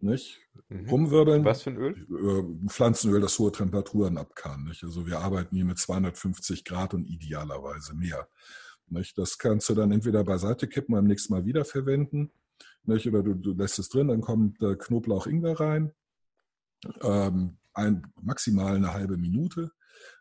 nicht? 0.00 0.40
Mhm. 0.68 0.88
rumwirbeln. 0.88 1.44
Was 1.44 1.62
für 1.62 1.70
ein 1.70 1.76
Öl? 1.76 2.06
Äh, 2.08 2.68
Pflanzenöl, 2.68 3.20
das 3.20 3.38
hohe 3.38 3.52
Temperaturen 3.52 4.18
ab 4.18 4.34
kann. 4.34 4.64
Nicht? 4.64 4.82
Also 4.82 5.06
wir 5.06 5.18
arbeiten 5.18 5.54
hier 5.54 5.64
mit 5.64 5.78
250 5.78 6.64
Grad 6.64 6.94
und 6.94 7.06
idealerweise 7.06 7.94
mehr. 7.94 8.28
Nicht? 8.88 9.16
Das 9.18 9.38
kannst 9.38 9.68
du 9.68 9.74
dann 9.74 9.92
entweder 9.92 10.24
beiseite 10.24 10.68
kippen, 10.68 10.94
beim 10.94 11.06
nächsten 11.06 11.32
Mal 11.34 11.44
wiederverwenden. 11.44 12.30
Nicht? 12.84 13.06
Oder 13.06 13.22
du, 13.22 13.34
du 13.34 13.52
lässt 13.52 13.78
es 13.78 13.88
drin, 13.88 14.08
dann 14.08 14.20
kommt 14.20 14.62
äh, 14.62 14.76
Knoblauch, 14.76 15.26
Ingwer 15.26 15.60
rein. 15.60 15.92
Ähm, 17.02 17.58
ein, 17.72 18.06
maximal 18.20 18.76
eine 18.76 18.92
halbe 18.92 19.16
Minute. 19.16 19.70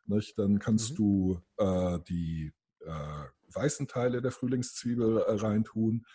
Nicht? 0.05 0.37
Dann 0.37 0.59
kannst 0.59 0.91
Mhm. 0.91 0.95
du 0.95 1.41
äh, 1.57 1.99
die 2.07 2.51
äh, 2.81 3.25
weißen 3.53 3.87
Teile 3.87 4.21
der 4.21 4.31
Frühlingszwiebel 4.31 5.19
äh, 5.19 5.31
reintun. 5.33 6.05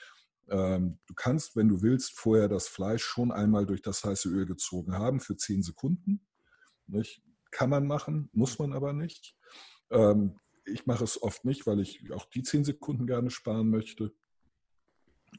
Ähm, 0.49 0.99
du 1.07 1.15
kannst, 1.15 1.57
wenn 1.57 1.69
du 1.69 1.83
willst, 1.83 2.13
vorher 2.19 2.49
das 2.49 2.69
Fleisch 2.69 3.05
schon 3.05 3.33
einmal 3.33 3.67
durch 3.67 3.83
das 3.83 4.05
heiße 4.05 4.29
Öl 4.29 4.47
gezogen 4.47 4.95
haben 4.99 5.21
für 5.21 5.37
10 5.37 5.63
Sekunden. 5.63 6.27
Nicht? 6.87 7.23
Kann 7.51 7.71
man 7.71 7.87
machen, 7.87 8.29
muss 8.33 8.59
man 8.59 8.73
aber 8.73 8.93
nicht. 8.93 9.37
Ähm, 9.91 10.39
ich 10.67 10.87
mache 10.87 11.05
es 11.05 11.23
oft 11.23 11.45
nicht, 11.45 11.67
weil 11.67 11.81
ich 11.81 12.13
auch 12.13 12.27
die 12.27 12.43
10 12.43 12.65
Sekunden 12.65 13.07
gerne 13.07 13.31
sparen 13.31 13.71
möchte. 13.71 14.13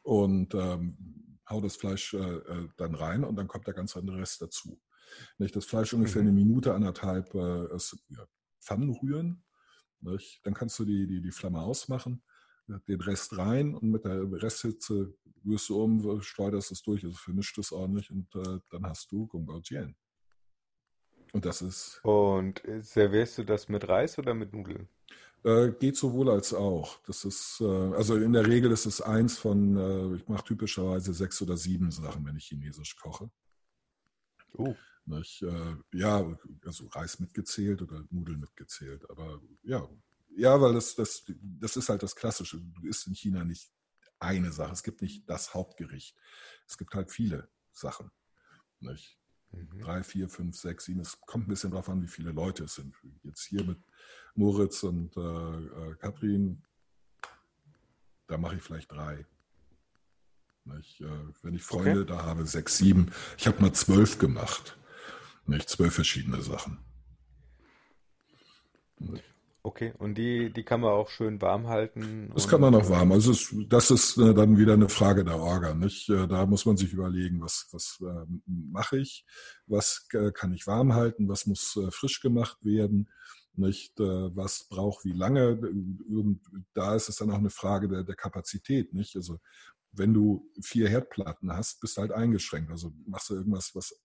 Und 0.03 0.53
ähm, 0.55 1.39
hau 1.49 1.61
das 1.61 1.75
Fleisch 1.75 2.13
äh, 2.13 2.17
äh, 2.17 2.69
dann 2.77 2.95
rein 2.95 3.23
und 3.23 3.35
dann 3.35 3.47
kommt 3.47 3.67
der 3.67 3.73
ganze 3.73 3.99
andere 3.99 4.17
Rest 4.17 4.41
dazu. 4.41 4.79
Nicht? 5.37 5.55
Das 5.55 5.65
Fleisch 5.65 5.93
ungefähr 5.93 6.21
Mhm. 6.21 6.27
eine 6.29 6.37
Minute, 6.37 6.73
anderthalb 6.73 7.33
äh, 7.35 7.65
es, 7.75 7.97
ja, 8.09 8.25
Pfannen 8.61 8.89
rühren. 8.89 9.43
Nicht? 10.01 10.41
Dann 10.43 10.53
kannst 10.53 10.77
du 10.79 10.85
die, 10.85 11.07
die, 11.07 11.21
die 11.21 11.31
Flamme 11.31 11.61
ausmachen, 11.61 12.23
den 12.67 13.01
Rest 13.01 13.37
rein 13.37 13.75
und 13.75 13.91
mit 13.91 14.05
der 14.05 14.21
Resthitze 14.41 15.13
rührst 15.45 15.69
du 15.69 15.81
um, 15.83 16.21
schleuderst 16.21 16.71
es 16.71 16.81
durch, 16.81 17.03
also 17.03 17.15
vermischt 17.15 17.57
es 17.59 17.71
ordentlich 17.71 18.09
und 18.09 18.33
äh, 18.35 18.59
dann 18.69 18.85
hast 18.87 19.11
du 19.11 19.27
Gungbao 19.27 19.61
Jian. 19.63 19.95
Und 21.33 21.45
das 21.45 21.61
ist, 21.61 22.01
Und 22.03 22.63
servierst 22.81 23.37
du 23.37 23.43
das 23.43 23.67
mit 23.69 23.87
Reis 23.87 24.17
oder 24.17 24.33
mit 24.33 24.53
Nudeln? 24.53 24.87
äh, 25.43 25.71
geht 25.79 25.95
sowohl 25.95 26.29
als 26.31 26.53
auch. 26.53 26.99
Das 27.05 27.23
ist, 27.25 27.61
äh, 27.61 27.65
also 27.65 28.15
in 28.15 28.33
der 28.33 28.47
Regel 28.47 28.71
ist 28.71 28.85
es 28.85 29.01
eins 29.01 29.37
von, 29.37 29.77
äh, 29.77 30.15
ich 30.15 30.27
mache 30.27 30.43
typischerweise 30.45 31.13
sechs 31.13 31.41
oder 31.41 31.57
sieben 31.57 31.91
Sachen, 31.91 32.25
wenn 32.25 32.35
ich 32.35 32.45
Chinesisch 32.47 32.95
koche. 32.95 33.29
Oh. 34.57 34.75
Nicht? 35.05 35.41
Äh, 35.43 35.75
ja, 35.93 36.35
also 36.65 36.87
Reis 36.87 37.19
mitgezählt 37.19 37.81
oder 37.81 38.03
Nudeln 38.09 38.39
mitgezählt. 38.39 39.07
Aber 39.09 39.39
ja, 39.63 39.87
ja, 40.35 40.59
weil 40.59 40.73
das, 40.73 40.95
das, 40.95 41.23
das 41.41 41.77
ist 41.77 41.89
halt 41.89 42.03
das 42.03 42.15
Klassische. 42.15 42.59
Du 42.59 42.87
isst 42.87 43.07
in 43.07 43.13
China 43.13 43.43
nicht 43.43 43.71
eine 44.19 44.51
Sache. 44.51 44.73
Es 44.73 44.83
gibt 44.83 45.01
nicht 45.01 45.29
das 45.29 45.53
Hauptgericht. 45.53 46.15
Es 46.67 46.77
gibt 46.77 46.93
halt 46.95 47.11
viele 47.11 47.49
Sachen. 47.71 48.11
Nicht? 48.79 49.17
Mhm. 49.51 49.79
Drei, 49.79 50.03
vier, 50.03 50.27
fünf, 50.27 50.57
sechs, 50.57 50.85
sieben. 50.85 51.01
Es 51.01 51.19
kommt 51.21 51.47
ein 51.47 51.49
bisschen 51.49 51.71
drauf 51.71 51.87
an, 51.87 52.01
wie 52.01 52.07
viele 52.07 52.31
Leute 52.31 52.65
es 52.65 52.75
sind. 52.75 52.95
Jetzt 53.23 53.43
hier 53.45 53.63
mit 53.63 53.79
Moritz 54.33 54.83
und 54.83 55.15
äh, 55.15 55.21
äh, 55.21 55.95
Katrin, 55.97 56.63
da 58.27 58.37
mache 58.37 58.55
ich 58.55 58.63
vielleicht 58.63 58.91
drei. 58.91 59.25
Nicht? 60.65 60.99
Äh, 61.01 61.33
wenn 61.43 61.53
ich 61.53 61.63
Freunde 61.63 62.01
Okay. 62.01 62.05
da 62.07 62.23
habe, 62.23 62.45
sechs, 62.45 62.77
sieben. 62.77 63.11
Ich 63.37 63.45
habe 63.47 63.61
mal 63.61 63.73
zwölf 63.73 64.17
gemacht. 64.17 64.77
Nicht? 65.45 65.69
Zwölf 65.69 65.93
verschiedene 65.93 66.41
Sachen. 66.41 66.79
Okay, 69.65 69.93
und 69.97 70.15
die, 70.15 70.53
die 70.53 70.63
kann 70.63 70.81
man 70.81 70.91
auch 70.91 71.09
schön 71.09 71.41
warm 71.41 71.67
halten. 71.67 72.29
Das 72.35 72.47
kann 72.47 72.61
man 72.61 72.75
auch 72.75 72.85
äh, 72.85 72.89
warm. 72.89 73.11
Also 73.11 73.31
es, 73.31 73.53
das 73.67 73.89
ist 73.89 74.15
äh, 74.17 74.33
dann 74.35 74.59
wieder 74.59 74.73
eine 74.73 74.89
Frage 74.89 75.25
der 75.25 75.39
Orga. 75.39 75.73
Nicht? 75.73 76.07
Äh, 76.07 76.27
Da 76.27 76.45
muss 76.45 76.67
man 76.67 76.77
sich 76.77 76.93
überlegen, 76.93 77.41
was, 77.41 77.67
was 77.71 77.97
ähm, 78.01 78.43
mache 78.45 78.99
ich, 78.99 79.25
was 79.65 80.07
äh, 80.13 80.31
kann 80.31 80.53
ich 80.53 80.67
warm 80.67 80.93
halten, 80.93 81.27
was 81.27 81.47
muss 81.47 81.75
äh, 81.77 81.89
frisch 81.89 82.21
gemacht 82.21 82.57
werden, 82.61 83.09
nicht? 83.55 83.99
Äh, 83.99 84.35
was 84.35 84.67
braucht 84.69 85.03
wie 85.03 85.13
lange. 85.13 85.57
Und 85.57 86.41
da 86.75 86.95
ist 86.95 87.09
es 87.09 87.15
dann 87.15 87.31
auch 87.31 87.39
eine 87.39 87.49
Frage 87.49 87.87
der, 87.87 88.03
der 88.03 88.15
Kapazität. 88.15 88.93
Nicht? 88.93 89.15
Also 89.15 89.39
wenn 89.91 90.13
du 90.13 90.47
vier 90.61 90.89
Herdplatten 90.89 91.51
hast, 91.51 91.79
bist 91.79 91.97
du 91.97 92.01
halt 92.01 92.11
eingeschränkt. 92.11 92.69
Also 92.69 92.93
machst 93.07 93.31
du 93.31 93.33
irgendwas, 93.33 93.71
was 93.73 93.99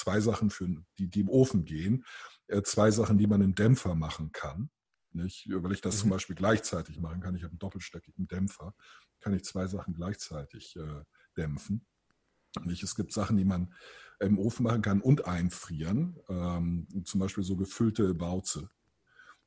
zwei 0.00 0.20
Sachen 0.20 0.50
für 0.50 0.68
die, 0.98 1.08
die 1.08 1.20
im 1.20 1.28
Ofen 1.28 1.64
gehen, 1.64 2.04
äh, 2.48 2.62
zwei 2.62 2.90
Sachen, 2.90 3.18
die 3.18 3.26
man 3.26 3.42
im 3.42 3.54
Dämpfer 3.54 3.94
machen 3.94 4.32
kann. 4.32 4.70
Nicht? 5.12 5.48
Weil 5.50 5.72
ich 5.72 5.80
das 5.80 5.96
Mhm. 5.96 6.00
zum 6.00 6.10
Beispiel 6.10 6.36
gleichzeitig 6.36 6.98
machen 7.00 7.20
kann. 7.20 7.34
Ich 7.34 7.42
habe 7.42 7.52
einen 7.52 7.58
doppelstöckigen 7.58 8.26
Dämpfer, 8.28 8.74
kann 9.20 9.34
ich 9.34 9.44
zwei 9.44 9.66
Sachen 9.66 9.94
gleichzeitig 9.94 10.76
äh, 10.76 11.02
dämpfen. 11.36 11.84
Nicht? 12.64 12.82
Es 12.82 12.94
gibt 12.94 13.12
Sachen, 13.12 13.36
die 13.36 13.44
man 13.44 13.72
im 14.20 14.38
Ofen 14.38 14.64
machen 14.64 14.82
kann 14.82 15.00
und 15.00 15.26
einfrieren. 15.26 16.16
Ähm, 16.28 16.86
zum 17.04 17.20
Beispiel 17.20 17.44
so 17.44 17.56
gefüllte 17.56 18.14
Bauze. 18.14 18.70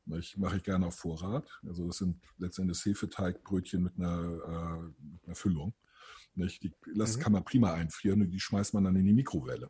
Nicht? 0.05 0.37
Mache 0.37 0.57
ich 0.57 0.63
gerne 0.63 0.87
auf 0.87 0.95
Vorrat. 0.95 1.49
Also 1.65 1.87
das 1.87 1.97
sind 1.97 2.21
letztendlich 2.37 2.83
Hefeteigbrötchen 2.85 3.83
mit 3.83 3.95
einer, 3.97 4.19
äh, 4.21 5.03
mit 5.13 5.25
einer 5.25 5.35
Füllung. 5.35 5.73
Nicht? 6.35 6.63
Die, 6.63 6.73
das 6.95 7.15
Mhm. 7.17 7.21
kann 7.21 7.31
man 7.33 7.45
prima 7.45 7.73
einfrieren 7.73 8.21
und 8.21 8.31
die 8.31 8.39
schmeißt 8.39 8.73
man 8.73 8.83
dann 8.83 8.95
in 8.97 9.05
die 9.05 9.13
Mikrowelle. 9.13 9.69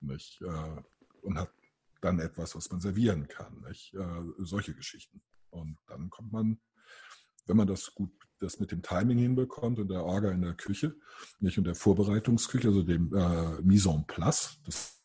Nicht? 0.00 0.40
Äh, 0.42 0.82
und 1.22 1.38
hat 1.38 1.52
dann 2.00 2.18
etwas, 2.18 2.54
was 2.54 2.70
man 2.70 2.80
servieren 2.80 3.28
kann. 3.28 3.60
Nicht? 3.68 3.94
Äh, 3.94 4.22
solche 4.38 4.74
Geschichten. 4.74 5.22
Und 5.50 5.78
dann 5.86 6.10
kommt 6.10 6.32
man, 6.32 6.60
wenn 7.46 7.56
man 7.56 7.66
das 7.66 7.94
gut, 7.94 8.10
das 8.38 8.58
mit 8.58 8.70
dem 8.70 8.82
Timing 8.82 9.18
hinbekommt 9.18 9.78
und 9.78 9.88
der 9.88 10.04
Orga 10.04 10.30
in 10.30 10.42
der 10.42 10.54
Küche, 10.54 10.96
nicht 11.40 11.58
und 11.58 11.64
der 11.64 11.74
Vorbereitungsküche, 11.74 12.68
also 12.68 12.82
dem 12.82 13.14
äh, 13.14 13.60
Mise 13.60 13.90
en 13.90 14.06
place, 14.06 14.58
das 14.64 15.02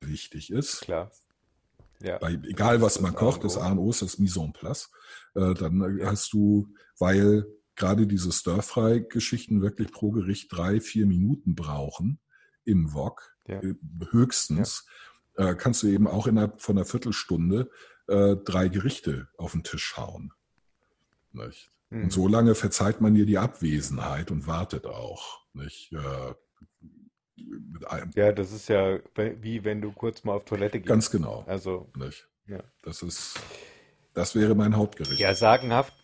wichtig 0.00 0.50
ist. 0.50 0.80
Klar. 0.82 1.10
Ja. 2.02 2.16
Bei, 2.18 2.32
egal 2.32 2.80
was 2.80 3.00
man 3.00 3.14
kocht, 3.14 3.44
das 3.44 3.58
A 3.58 3.70
und 3.72 3.78
O 3.78 3.90
ist 3.90 4.00
das 4.00 4.18
Mise 4.18 4.40
en 4.40 4.52
place. 4.54 4.90
Äh, 5.34 5.52
dann 5.54 5.98
ja. 5.98 6.06
hast 6.06 6.32
du, 6.32 6.72
weil 6.98 7.46
gerade 7.76 8.06
diese 8.06 8.32
Stir-Fry-Geschichten 8.32 9.60
wirklich 9.60 9.92
pro 9.92 10.10
Gericht 10.10 10.50
drei, 10.50 10.80
vier 10.80 11.06
Minuten 11.06 11.54
brauchen 11.54 12.18
im 12.64 12.92
Wok, 12.94 13.34
ja. 13.46 13.60
Äh, 13.62 13.74
höchstens, 14.10 14.86
äh, 15.36 15.54
kannst 15.54 15.82
du 15.82 15.88
eben 15.88 16.06
auch 16.06 16.26
innerhalb 16.26 16.60
von 16.60 16.76
einer 16.76 16.86
Viertelstunde 16.86 17.70
äh, 18.08 18.36
drei 18.36 18.68
Gerichte 18.68 19.28
auf 19.36 19.52
den 19.52 19.64
Tisch 19.64 19.96
hauen. 19.96 20.32
Nicht? 21.32 21.70
Mhm. 21.90 22.04
Und 22.04 22.12
so 22.12 22.28
lange 22.28 22.54
verzeiht 22.54 23.00
man 23.00 23.14
dir 23.14 23.26
die 23.26 23.38
Abwesenheit 23.38 24.30
und 24.30 24.46
wartet 24.46 24.86
auch. 24.86 25.40
Nicht? 25.52 25.92
Ja, 28.14 28.32
das 28.32 28.52
ist 28.52 28.68
ja 28.68 29.00
wie 29.16 29.64
wenn 29.64 29.80
du 29.80 29.92
kurz 29.92 30.24
mal 30.24 30.34
auf 30.34 30.44
Toilette 30.44 30.78
gehst. 30.78 30.88
Ganz 30.88 31.10
genau. 31.10 31.44
Also, 31.46 31.90
nicht? 31.96 32.28
Ja. 32.46 32.62
Das 32.82 33.02
ist, 33.02 33.40
das 34.14 34.34
wäre 34.34 34.54
mein 34.54 34.76
Hauptgericht. 34.76 35.20
Ja, 35.20 35.34
sagenhaft, 35.34 35.94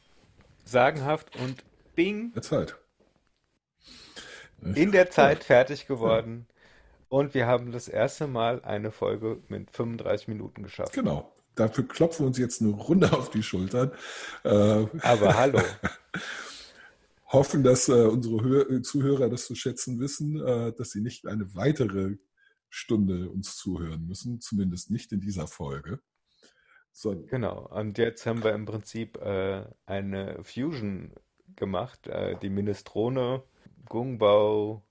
sagenhaft 0.64 1.36
und 1.36 1.62
bing. 1.94 2.32
Zeit. 2.40 2.76
In 4.62 4.92
der 4.92 5.10
Zeit 5.10 5.44
fertig 5.44 5.86
geworden. 5.86 6.46
Und 7.08 7.34
wir 7.34 7.46
haben 7.46 7.72
das 7.72 7.88
erste 7.88 8.26
Mal 8.26 8.62
eine 8.62 8.90
Folge 8.90 9.40
mit 9.48 9.70
35 9.70 10.28
Minuten 10.28 10.62
geschafft. 10.62 10.92
Genau. 10.92 11.32
Dafür 11.54 11.86
klopfen 11.88 12.24
wir 12.24 12.26
uns 12.28 12.38
jetzt 12.38 12.60
eine 12.60 12.72
Runde 12.72 13.12
auf 13.12 13.30
die 13.30 13.42
Schultern. 13.42 13.92
Äh, 14.44 14.50
Aber 15.02 15.36
hallo. 15.36 15.60
hoffen, 17.26 17.62
dass 17.62 17.88
äh, 17.88 18.06
unsere 18.06 18.42
Hör 18.42 18.82
Zuhörer 18.82 19.28
das 19.28 19.46
zu 19.46 19.54
schätzen 19.54 19.98
wissen, 20.00 20.40
äh, 20.44 20.72
dass 20.72 20.90
sie 20.90 21.00
nicht 21.00 21.26
eine 21.26 21.54
weitere 21.54 22.16
Stunde 22.68 23.30
uns 23.30 23.56
zuhören 23.56 24.06
müssen, 24.06 24.40
zumindest 24.40 24.90
nicht 24.90 25.12
in 25.12 25.20
dieser 25.20 25.46
Folge. 25.46 26.00
So. 26.92 27.14
Genau, 27.26 27.66
und 27.68 27.98
jetzt 27.98 28.26
haben 28.26 28.42
wir 28.42 28.52
im 28.52 28.64
Prinzip 28.64 29.18
äh, 29.18 29.64
eine 29.84 30.42
Fusion 30.42 31.12
gemacht, 31.56 32.06
äh, 32.06 32.36
die 32.40 32.48
Minestrone 32.48 33.42
Gungbao 33.88 34.82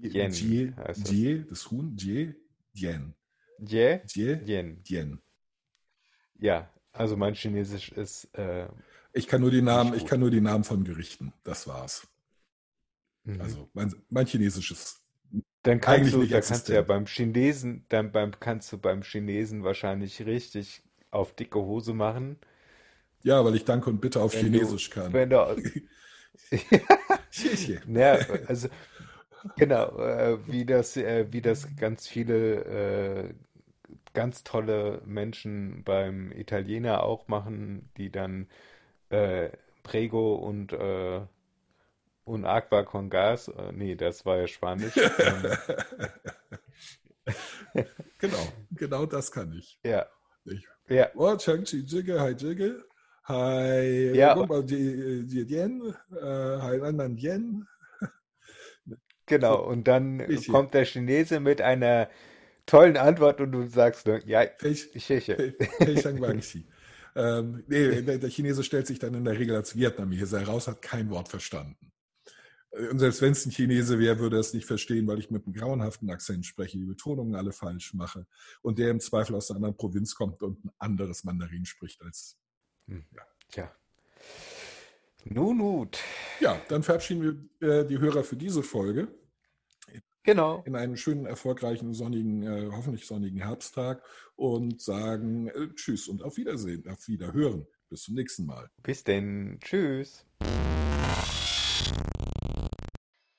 Yen. 0.00 0.32
Jie, 0.32 0.72
Jie, 1.04 1.44
das 1.48 1.70
Huhn, 1.70 1.96
Jie, 1.96 2.34
Yen. 2.74 3.14
Jie, 3.58 4.00
Jie, 4.06 4.40
Yen. 4.44 4.82
Yen. 4.86 5.22
Ja, 6.38 6.70
also 6.92 7.16
mein 7.16 7.34
Chinesisch 7.34 7.90
ist. 7.92 8.24
Äh, 8.34 8.68
ich 9.12 9.26
kann 9.26 9.40
nur 9.40 9.50
die 9.50 9.62
Namen, 9.62 9.94
ich 9.94 10.04
kann 10.04 10.20
nur 10.20 10.30
die 10.30 10.40
Namen 10.40 10.64
von 10.64 10.84
Gerichten. 10.84 11.32
Das 11.44 11.66
war's. 11.66 12.06
Mhm. 13.24 13.40
Also 13.40 13.70
mein, 13.72 13.94
mein 14.08 14.26
Chinesisch 14.26 14.70
ist 14.70 15.06
dann 15.66 15.80
kannst 15.80 16.12
du, 16.12 16.24
da 16.24 16.40
kannst 16.40 16.68
du 16.68 16.74
ja 16.74 16.82
beim 16.82 17.06
Chinesen, 17.06 17.84
dann 17.88 18.12
beim, 18.12 18.38
kannst 18.38 18.72
du 18.72 18.78
beim 18.78 19.02
Chinesen 19.02 19.64
wahrscheinlich 19.64 20.24
richtig 20.24 20.82
auf 21.10 21.34
dicke 21.34 21.58
Hose 21.58 21.92
machen. 21.92 22.38
Ja, 23.22 23.44
weil 23.44 23.56
ich 23.56 23.64
Danke 23.64 23.90
und 23.90 24.00
Bitte 24.00 24.20
auf 24.20 24.34
wenn 24.34 24.44
Chinesisch 24.44 24.90
du, 24.90 24.94
kann. 24.94 25.12
Wenn 25.12 25.30
du, 25.30 25.36
ja, 27.88 28.18
also 28.46 28.68
genau, 29.56 29.98
äh, 29.98 30.38
wie 30.46 30.64
das, 30.64 30.96
äh, 30.96 31.26
wie 31.30 31.42
das 31.42 31.76
ganz 31.76 32.06
viele 32.06 32.64
äh, 32.64 33.34
ganz 34.14 34.44
tolle 34.44 35.02
Menschen 35.04 35.84
beim 35.84 36.32
Italiener 36.32 37.02
auch 37.02 37.28
machen, 37.28 37.90
die 37.96 38.10
dann 38.10 38.48
äh, 39.10 39.50
Prego 39.82 40.34
und 40.34 40.72
äh, 40.72 41.20
und 42.24 42.44
Aqua 42.44 42.82
con 42.82 43.08
Gas, 43.08 43.46
äh, 43.48 43.72
nee, 43.72 43.94
das 43.94 44.26
war 44.26 44.38
ja 44.38 44.48
Spanisch. 44.48 44.94
genau, 48.18 48.52
genau 48.72 49.06
das 49.06 49.30
kann 49.30 49.52
ich. 49.52 49.78
Ja. 49.84 50.06
Ich, 50.44 50.66
ja. 50.88 51.08
Oh, 51.14 51.36
Changchi 51.36 51.84
Jigge, 51.86 52.20
Hi 52.20 52.32
Jigge, 52.32 52.84
Hi 53.28 54.12
ja. 54.14 54.36
Yen, 54.36 55.94
Hi 56.12 56.92
Nan 56.92 57.16
Yen. 57.16 57.66
Genau, 59.28 59.60
und 59.60 59.88
dann 59.88 60.24
kommt 60.46 60.72
der 60.72 60.84
Chinese 60.84 61.40
mit 61.40 61.60
einer 61.60 62.08
tollen 62.64 62.96
Antwort 62.96 63.40
und 63.40 63.50
du 63.50 63.66
sagst 63.66 64.06
nur, 64.06 64.24
ja, 64.24 64.44
ich 64.62 64.88
ähm, 67.16 67.64
nee, 67.66 68.02
der, 68.02 68.18
der 68.18 68.30
Chinese 68.30 68.62
stellt 68.62 68.86
sich 68.86 69.00
dann 69.00 69.14
in 69.14 69.24
der 69.24 69.36
Regel 69.36 69.56
als 69.56 69.74
Vietnamese 69.74 70.38
heraus, 70.38 70.68
hat 70.68 70.80
kein 70.80 71.10
Wort 71.10 71.28
verstanden. 71.28 71.90
Und 72.70 72.98
selbst 72.98 73.22
wenn 73.22 73.32
es 73.32 73.46
ein 73.46 73.50
Chinese 73.50 73.98
wäre, 73.98 74.18
würde 74.18 74.36
er 74.36 74.40
es 74.40 74.52
nicht 74.52 74.66
verstehen, 74.66 75.06
weil 75.06 75.18
ich 75.18 75.30
mit 75.30 75.46
einem 75.46 75.54
grauenhaften 75.54 76.10
Akzent 76.10 76.44
spreche, 76.44 76.76
die 76.76 76.84
Betonungen 76.84 77.34
alle 77.34 77.52
falsch 77.52 77.94
mache 77.94 78.26
und 78.62 78.78
der 78.78 78.90
im 78.90 79.00
Zweifel 79.00 79.34
aus 79.34 79.50
einer 79.50 79.56
anderen 79.56 79.76
Provinz 79.76 80.14
kommt 80.14 80.42
und 80.42 80.64
ein 80.64 80.70
anderes 80.78 81.24
Mandarin 81.24 81.64
spricht 81.64 82.02
als. 82.02 82.36
Hm. 82.88 83.04
Ja. 83.14 83.22
Tja. 83.50 83.76
Nun 85.24 85.58
gut. 85.58 85.98
Ja, 86.40 86.60
dann 86.68 86.82
verabschieden 86.82 87.48
wir 87.60 87.68
äh, 87.68 87.86
die 87.86 87.98
Hörer 87.98 88.22
für 88.22 88.36
diese 88.36 88.62
Folge. 88.62 89.08
Genau. 90.22 90.62
In 90.66 90.74
einen 90.74 90.96
schönen, 90.96 91.24
erfolgreichen, 91.24 91.94
sonnigen, 91.94 92.42
äh, 92.42 92.70
hoffentlich 92.72 93.06
sonnigen 93.06 93.40
Herbsttag 93.40 94.02
und 94.34 94.82
sagen 94.82 95.48
äh, 95.48 95.68
Tschüss 95.74 96.08
und 96.08 96.22
auf 96.22 96.36
Wiedersehen, 96.36 96.88
auf 96.90 97.06
Wiederhören. 97.06 97.66
Bis 97.88 98.02
zum 98.02 98.14
nächsten 98.16 98.44
Mal. 98.44 98.68
Bis 98.82 99.04
denn. 99.04 99.60
Tschüss. 99.60 100.26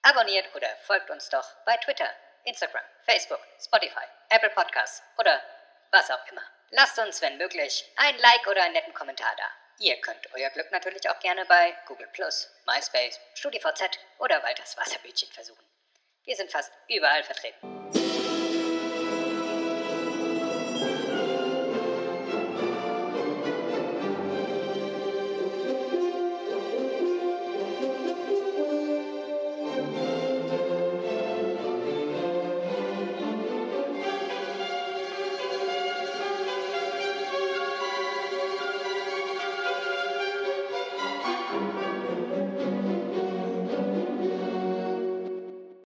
Abonniert 0.01 0.45
oder 0.55 0.67
folgt 0.83 1.09
uns 1.09 1.29
doch 1.29 1.45
bei 1.65 1.75
Twitter, 1.83 2.07
Instagram, 2.45 2.83
Facebook, 3.05 3.39
Spotify, 3.59 4.07
Apple 4.29 4.51
Podcasts 4.55 5.01
oder 5.19 5.41
was 5.91 6.09
auch 6.09 6.31
immer. 6.31 6.41
Lasst 6.72 6.99
uns, 6.99 7.22
wenn 7.22 7.38
möglich, 7.38 7.89
ein 7.95 8.18
Like 8.18 8.45
oder 8.47 8.61
einen 8.63 8.74
netten 8.74 8.93
Kommentar 8.93 9.34
da. 9.38 9.43
Ihr 9.80 9.95
könnt 10.01 10.28
euer 10.34 10.49
Glück 10.49 10.70
natürlich 10.72 11.09
auch 11.09 11.20
gerne 11.20 11.45
bei 11.45 11.74
Google 11.86 12.09
MySpace, 12.65 13.20
StudiVZ 13.36 13.97
oder 14.18 14.43
Walters 14.43 14.76
Wasserbütchen 14.76 15.32
versuchen. 15.32 15.63
Wir 16.26 16.36
sind 16.36 16.51
fast 16.51 16.72
überall 16.89 17.24
vertreten. 17.24 18.06